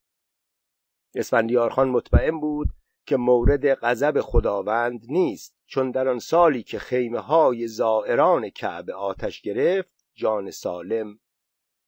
اسفندیار 1.15 1.71
خان 1.71 1.89
مطمئن 1.89 2.41
بود 2.41 2.69
که 3.07 3.17
مورد 3.17 3.75
غضب 3.75 4.21
خداوند 4.21 5.01
نیست 5.09 5.55
چون 5.67 5.91
در 5.91 6.09
آن 6.09 6.19
سالی 6.19 6.63
که 6.63 6.79
خیمه 6.79 7.19
های 7.19 7.69
زائران 7.69 8.51
کعبه 8.51 8.95
آتش 8.95 9.41
گرفت 9.41 9.91
جان 10.15 10.51
سالم 10.51 11.19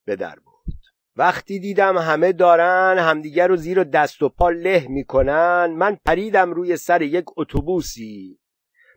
به 0.04 0.16
در 0.16 0.38
بود 0.38 0.74
وقتی 1.16 1.58
دیدم 1.58 1.98
همه 1.98 2.32
دارن 2.32 2.98
همدیگر 2.98 3.48
رو 3.48 3.56
زیر 3.56 3.84
دست 3.84 4.22
و 4.22 4.28
پا 4.28 4.50
له 4.50 4.86
می‌کنن 4.88 5.66
من 5.78 5.98
پریدم 6.04 6.52
روی 6.52 6.76
سر 6.76 7.02
یک 7.02 7.24
اتوبوسی. 7.36 8.38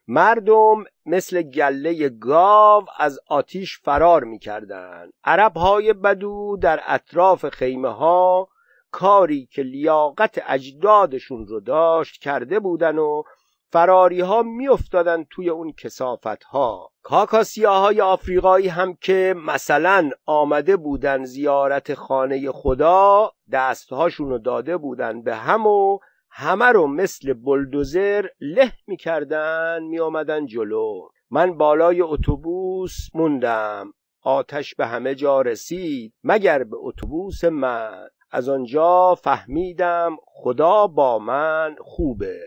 مردم 0.07 0.83
مثل 1.05 1.41
گله 1.41 2.09
گاو 2.09 2.85
از 2.97 3.19
آتیش 3.27 3.79
فرار 3.79 4.23
می‌کردند. 4.23 5.13
عرب 5.23 5.57
های 5.57 5.93
بدو 5.93 6.57
در 6.61 6.81
اطراف 6.87 7.49
خیمه 7.49 7.89
ها 7.89 8.49
کاری 8.91 9.45
که 9.51 9.61
لیاقت 9.61 10.43
اجدادشون 10.47 11.47
رو 11.47 11.59
داشت 11.59 12.21
کرده 12.21 12.59
بودن 12.59 12.97
و 12.97 13.23
فراری 13.71 14.21
ها 14.21 14.43
افتادن 14.71 15.23
توی 15.23 15.49
اون 15.49 15.71
کسافت 15.71 16.43
ها 16.43 16.91
کاکاسیاهای 17.03 18.01
آفریقایی 18.01 18.67
هم 18.67 18.93
که 18.93 19.35
مثلا 19.37 20.09
آمده 20.25 20.77
بودن 20.77 21.23
زیارت 21.23 21.93
خانه 21.93 22.51
خدا 22.51 23.31
دستهاشون 23.51 24.29
رو 24.29 24.37
داده 24.37 24.77
بودن 24.77 25.21
به 25.21 25.35
هم 25.35 25.67
و 25.67 25.99
همه 26.37 26.65
رو 26.65 26.87
مثل 26.87 27.33
بلدوزر 27.33 28.27
له 28.41 28.71
می‌کردن 28.87 29.83
میآمدن 29.83 30.45
جلو. 30.45 31.07
من 31.29 31.57
بالای 31.57 32.01
اتوبوس 32.01 32.97
موندم. 33.13 33.93
آتش 34.21 34.75
به 34.75 34.85
همه 34.87 35.15
جا 35.15 35.41
رسید 35.41 36.13
مگر 36.23 36.63
به 36.63 36.77
اتوبوس 36.79 37.43
من. 37.43 38.07
از 38.31 38.49
آنجا 38.49 39.15
فهمیدم 39.15 40.17
خدا 40.25 40.87
با 40.87 41.19
من 41.19 41.75
خوبه. 41.79 42.39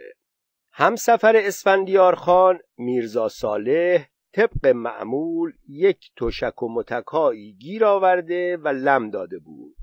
همسفر 0.72 1.36
اسفندیار 1.36 2.14
خان 2.14 2.58
میرزا 2.78 3.28
صالح 3.28 4.06
طبق 4.34 4.66
معمول 4.66 5.52
یک 5.68 6.10
تشک 6.16 6.62
و 6.62 6.68
متکایی 6.68 7.52
گیر 7.52 7.84
آورده 7.84 8.56
و 8.56 8.68
لم 8.68 9.10
داده 9.10 9.38
بود. 9.38 9.77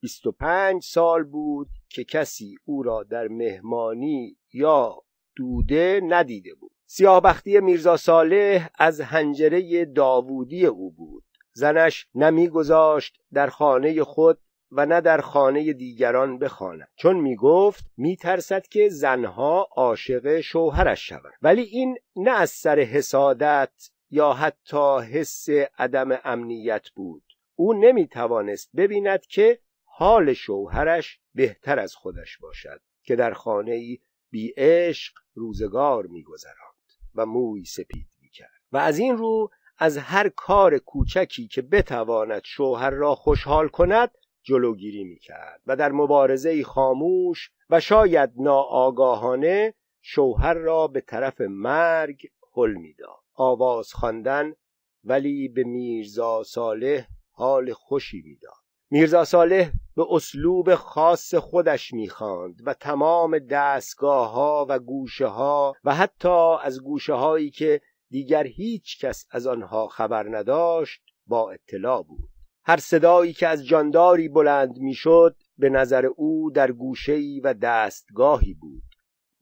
بیست 0.00 0.26
و 0.26 0.32
پنج 0.32 0.82
سال 0.82 1.24
بود 1.24 1.68
که 1.88 2.04
کسی 2.04 2.54
او 2.64 2.82
را 2.82 3.02
در 3.02 3.28
مهمانی 3.28 4.36
یا 4.52 5.02
دوده 5.36 6.00
ندیده 6.04 6.54
بود. 6.54 6.72
سیاهبختی 6.86 7.60
میرزا 7.60 7.96
صالح 7.96 8.68
از 8.78 9.00
هنجره 9.00 9.84
داوودی 9.84 10.66
او 10.66 10.90
بود. 10.90 11.24
زنش 11.52 12.06
نمیگذاشت 12.14 13.20
در 13.32 13.46
خانه 13.46 14.04
خود 14.04 14.38
و 14.70 14.86
نه 14.86 15.00
در 15.00 15.20
خانه 15.20 15.72
دیگران 15.72 16.38
بخواند. 16.38 16.88
چون 16.96 17.16
می‌گفت 17.16 17.84
میترسد 17.96 18.66
که 18.66 18.88
زنها 18.88 19.68
عاشق 19.76 20.40
شوهرش 20.40 21.08
شوند. 21.08 21.32
ولی 21.42 21.62
این 21.62 21.98
نه 22.16 22.30
از 22.30 22.50
سر 22.50 22.78
حسادت 22.78 23.90
یا 24.10 24.32
حتی 24.32 24.98
حس 25.00 25.48
عدم 25.78 26.18
امنیت 26.24 26.88
بود. 26.88 27.22
او 27.54 27.72
نمی‌توانست 27.72 28.70
ببیند 28.76 29.26
که 29.26 29.58
حال 29.98 30.32
شوهرش 30.32 31.20
بهتر 31.34 31.78
از 31.78 31.94
خودش 31.94 32.38
باشد 32.38 32.80
که 33.02 33.16
در 33.16 33.32
خانه 33.32 33.72
ای 33.72 33.98
بی 34.30 34.54
عشق 34.56 35.14
روزگار 35.34 36.06
میگذراند 36.06 36.92
و 37.14 37.26
موی 37.26 37.64
سپید 37.64 38.08
می‌کرد. 38.20 38.62
و 38.72 38.76
از 38.76 38.98
این 38.98 39.16
رو 39.16 39.50
از 39.78 39.98
هر 39.98 40.28
کار 40.28 40.78
کوچکی 40.78 41.48
که 41.48 41.62
بتواند 41.62 42.42
شوهر 42.44 42.90
را 42.90 43.14
خوشحال 43.14 43.68
کند 43.68 44.10
جلوگیری 44.42 45.04
می‌کرد 45.04 45.60
و 45.66 45.76
در 45.76 45.92
مبارزه 45.92 46.64
خاموش 46.64 47.50
و 47.70 47.80
شاید 47.80 48.30
ناآگاهانه 48.36 49.74
شوهر 50.00 50.54
را 50.54 50.86
به 50.86 51.00
طرف 51.00 51.40
مرگ 51.40 52.26
حل 52.56 52.72
می‌داد. 52.72 53.22
آواز 53.34 53.92
خواندن 53.92 54.54
ولی 55.04 55.48
به 55.48 55.64
میرزا 55.64 56.42
صالح 56.42 57.06
حال 57.30 57.72
خوشی 57.72 58.22
می‌داد. 58.24 58.65
میرزا 58.90 59.24
صالح 59.24 59.70
به 59.96 60.06
اسلوب 60.10 60.74
خاص 60.74 61.34
خودش 61.34 61.92
می‌خواند 61.92 62.62
و 62.66 62.74
تمام 62.74 63.38
دستگاه 63.38 64.32
ها 64.32 64.66
و 64.68 64.78
گوشه 64.78 65.26
ها 65.26 65.74
و 65.84 65.94
حتی 65.94 66.56
از 66.62 66.82
گوشه 66.82 67.12
هایی 67.14 67.50
که 67.50 67.80
دیگر 68.10 68.46
هیچ 68.46 69.04
کس 69.04 69.26
از 69.30 69.46
آنها 69.46 69.88
خبر 69.88 70.36
نداشت 70.36 71.02
با 71.26 71.50
اطلاع 71.50 72.02
بود. 72.02 72.28
هر 72.64 72.76
صدایی 72.76 73.32
که 73.32 73.48
از 73.48 73.66
جانداری 73.66 74.28
بلند 74.28 74.78
می‌شد 74.78 75.36
به 75.58 75.68
نظر 75.70 76.06
او 76.06 76.50
در 76.50 76.72
گوشه‌ای 76.72 77.40
و 77.40 77.54
دستگاهی 77.54 78.54
بود. 78.54 78.82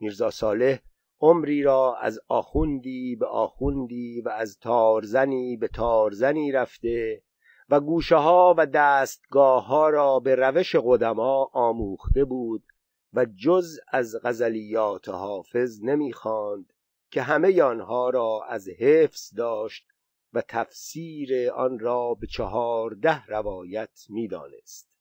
میرزا 0.01 0.31
صالح 0.31 0.79
عمری 1.21 1.63
را 1.63 1.97
از 1.97 2.21
آخوندی 2.29 3.17
به 3.17 3.27
آخوندی 3.27 4.21
و 4.21 4.29
از 4.29 4.59
تارزنی 4.59 5.57
به 5.57 5.69
تارزنی 5.69 6.53
رفته 6.53 7.23
و 7.69 7.81
گوشه 7.81 8.17
ها 8.17 8.55
و 8.59 8.67
دستگاه 8.67 9.67
ها 9.67 9.89
را 9.89 10.21
به 10.21 10.35
روش 10.35 10.77
قدما 10.77 11.51
آموخته 11.53 12.25
بود 12.25 12.65
و 13.13 13.25
جز 13.25 13.79
از 13.89 14.17
غزلیات 14.23 15.09
حافظ 15.09 15.83
نمی‌خواند 15.83 16.73
که 17.11 17.23
همه 17.23 17.63
آنها 17.63 18.11
را 18.11 18.41
از 18.49 18.69
حفظ 18.69 19.35
داشت 19.35 19.87
و 20.33 20.43
تفسیر 20.49 21.51
آن 21.51 21.79
را 21.79 22.15
به 22.15 22.27
چهارده 22.27 23.27
روایت 23.27 24.07
می‌دانست. 24.09 24.95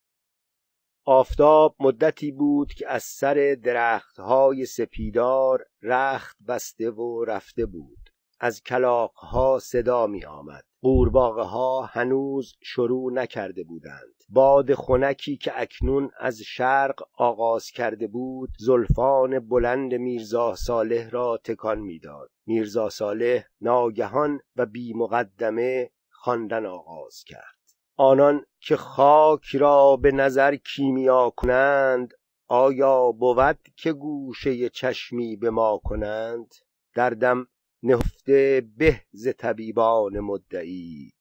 آفتاب 1.06 1.76
مدتی 1.80 2.32
بود 2.32 2.74
که 2.74 2.90
از 2.90 3.04
سر 3.04 3.58
درختهای 3.64 4.66
سپیدار 4.66 5.66
رخت 5.82 6.38
بسته 6.48 6.92
و 6.92 7.26
رفته 7.26 7.66
بود. 7.66 8.03
از 8.44 8.64
کلاقها 8.64 9.60
صدا 9.60 10.08
می 10.08 10.26
آمد 10.26 10.64
قورباغه 10.82 11.42
ها 11.42 11.82
هنوز 11.82 12.54
شروع 12.62 13.14
نکرده 13.14 13.64
بودند. 13.64 14.24
باد 14.30 14.74
خنکی 14.74 15.38
که 15.38 15.52
اکنون 15.56 16.10
از 16.20 16.42
شرق 16.42 17.04
آغاز 17.14 17.72
کرده 17.72 18.08
بود 18.08 18.50
زلفان 18.60 19.40
بلند 19.40 19.94
میرزا 19.94 20.56
صالح 20.56 21.10
را 21.10 21.38
تکان 21.44 21.80
می‌داد. 21.80 22.30
میرزا 22.46 22.90
صالح 22.90 23.44
ناگهان 23.62 24.40
و 24.56 24.66
بی 24.66 24.94
مقدمه 24.94 25.90
خواندن 26.10 26.66
آغاز 26.66 27.24
کرد. 27.28 27.60
آنان 27.96 28.46
که 28.60 28.76
خاک 28.76 29.56
را 29.56 29.96
به 29.96 30.12
نظر 30.12 30.56
کیمیا 30.56 31.30
کنند 31.30 32.14
آیا 32.48 33.12
بود 33.12 33.60
که 33.76 33.94
گوشه 33.94 34.70
چشمی 34.70 35.36
به 35.36 35.50
ما 35.50 35.82
کنند؟ 35.84 36.56
دردم 36.96 37.48
نهفته 37.84 38.68
به 38.78 39.02
ز 39.12 39.28
طبیبان 39.38 40.20
مدعی 40.20 41.12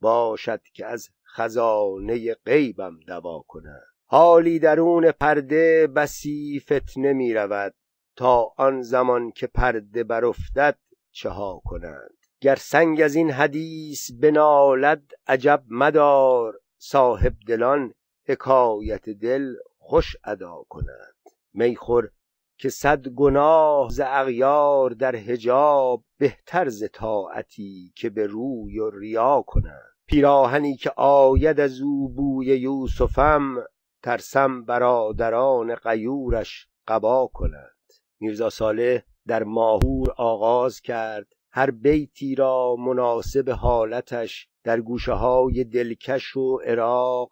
باشد 0.00 0.60
که 0.74 0.86
از 0.86 1.08
خزانه 1.36 2.34
غیبم 2.34 3.00
دوا 3.06 3.44
کنند. 3.48 3.86
حالی 4.04 4.58
درون 4.58 5.12
پرده 5.12 5.86
بسی 5.86 6.60
فتنه 6.60 7.12
می 7.12 7.34
رود 7.34 7.74
تا 8.16 8.52
آن 8.56 8.82
زمان 8.82 9.30
که 9.30 9.46
پرده 9.46 10.04
برافتد 10.04 10.78
ها 11.24 11.62
کنند. 11.64 12.16
گر 12.40 12.56
سنگ 12.56 13.00
از 13.00 13.14
این 13.14 13.30
حدیث 13.30 14.10
بنالد 14.10 15.12
عجب 15.26 15.64
مدار 15.68 16.60
صاحب 16.78 17.34
دلان 17.48 17.94
حکایت 18.26 19.08
دل 19.08 19.54
خوش 19.78 20.16
ادا 20.24 20.64
کنند. 20.68 21.16
میخور 21.54 22.10
که 22.58 22.68
صد 22.68 23.08
گناه 23.08 23.90
ز 23.90 24.00
اغیار 24.04 24.90
در 24.90 25.16
حجاب 25.16 26.04
بهتر 26.18 26.68
ز 26.68 26.84
طاعتی 26.92 27.92
که 27.96 28.10
به 28.10 28.26
روی 28.26 28.78
و 28.78 28.90
ریا 28.90 29.44
کنند. 29.46 29.96
پیراهنی 30.06 30.76
که 30.76 30.90
آید 30.96 31.60
از 31.60 31.80
او 31.80 32.08
بوی 32.08 32.46
یوسفم 32.46 33.64
ترسم 34.02 34.64
برادران 34.64 35.74
غیورش 35.74 36.68
قبا 36.88 37.30
کنند. 37.34 37.76
میرزا 38.20 38.50
صالح 38.50 39.02
در 39.26 39.42
ماهور 39.42 40.10
آغاز 40.16 40.80
کرد 40.80 41.26
هر 41.52 41.70
بیتی 41.70 42.34
را 42.34 42.76
مناسب 42.76 43.50
حالتش 43.50 44.48
در 44.64 44.80
گوشه 44.80 45.12
های 45.12 45.64
دلکش 45.64 46.36
و 46.36 46.56
عراق 46.56 47.28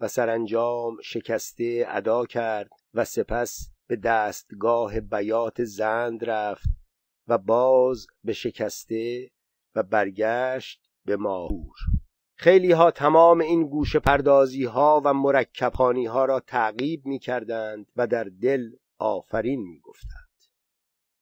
و 0.00 0.08
سرانجام 0.08 0.96
شکسته 1.02 1.86
ادا 1.88 2.26
کرد 2.26 2.70
و 2.94 3.04
سپس 3.04 3.70
به 3.88 3.96
دستگاه 3.96 5.00
بیات 5.00 5.64
زند 5.64 6.24
رفت 6.24 6.68
و 7.28 7.38
باز 7.38 8.06
به 8.24 8.32
شکسته 8.32 9.30
و 9.74 9.82
برگشت 9.82 10.90
به 11.04 11.16
ماهور. 11.16 11.76
خیلی 12.36 12.72
ها 12.72 12.90
تمام 12.90 13.40
این 13.40 13.68
گوش 13.68 13.96
پردازی 13.96 14.64
ها 14.64 15.02
و 15.04 15.14
مرکبانی 15.14 16.06
ها 16.06 16.24
را 16.24 16.40
تعقیب 16.40 17.06
می 17.06 17.18
کردند 17.18 17.86
و 17.96 18.06
در 18.06 18.24
دل 18.24 18.70
آفرین 18.98 19.60
می 19.60 19.80
گفتند 19.80 20.28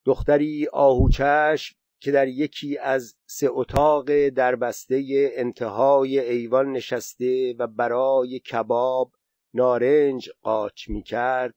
دختری 0.05 0.69
آهوچشم 0.73 1.77
که 2.01 2.13
در 2.13 2.29
یکی 2.29 2.79
از 2.79 3.15
سه 3.27 3.49
اتاق 3.51 4.29
در 4.29 4.57
بسته 4.57 5.05
انتهای 5.35 6.21
ایوان 6.21 6.73
نشسته 6.73 7.55
و 7.59 7.67
برای 7.67 8.39
کباب 8.39 9.13
نارنج 9.55 10.31
قاچ 10.43 10.89
می 10.89 11.03
کرد 11.03 11.55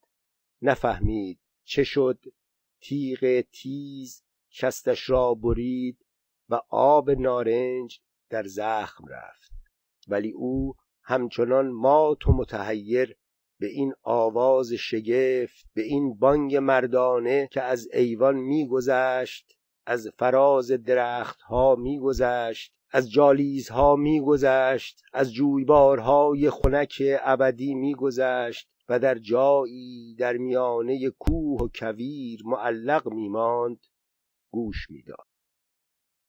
نفهمید 0.62 1.40
چه 1.64 1.84
شد. 1.84 2.20
تیغ 2.82 3.42
تیز 3.42 4.24
شستش 4.50 5.10
را 5.10 5.34
برید 5.34 6.06
و 6.50 6.62
آب 6.70 7.10
نارنج 7.10 8.00
در 8.30 8.44
زخم 8.44 9.08
رفت. 9.08 9.52
ولی 10.08 10.32
او 10.32 10.76
همچنان 11.04 11.70
مات 11.70 12.28
و 12.28 12.34
متحیر 12.34 13.16
به 13.60 13.68
این 13.68 13.94
آواز 14.04 14.74
شگفت 14.74 15.66
به 15.74 15.82
این 15.82 16.14
بانگ 16.14 16.56
مردانه 16.56 17.50
که 17.52 17.62
از 17.62 17.88
ایوان 17.94 18.36
میگذشت 18.36 19.58
از 19.86 20.08
فراز 20.18 20.72
درختها 20.72 21.76
میگذشت 21.76 22.74
از 22.92 23.12
جالیزها 23.12 23.96
میگذشت 23.96 25.02
از 25.14 25.34
جویبارهای 25.34 26.50
خنک 26.50 27.04
ابدی 27.22 27.76
میگذشت. 27.76 28.70
و 28.90 29.00
در 29.00 29.18
جایی 29.18 30.16
در 30.16 30.38
میانه 30.38 31.10
کوه 31.10 31.62
و 31.62 31.68
کویر 31.76 32.42
معلق 32.46 33.08
میماند 33.08 33.80
گوش 34.52 34.90
می‌داد. 34.90 35.29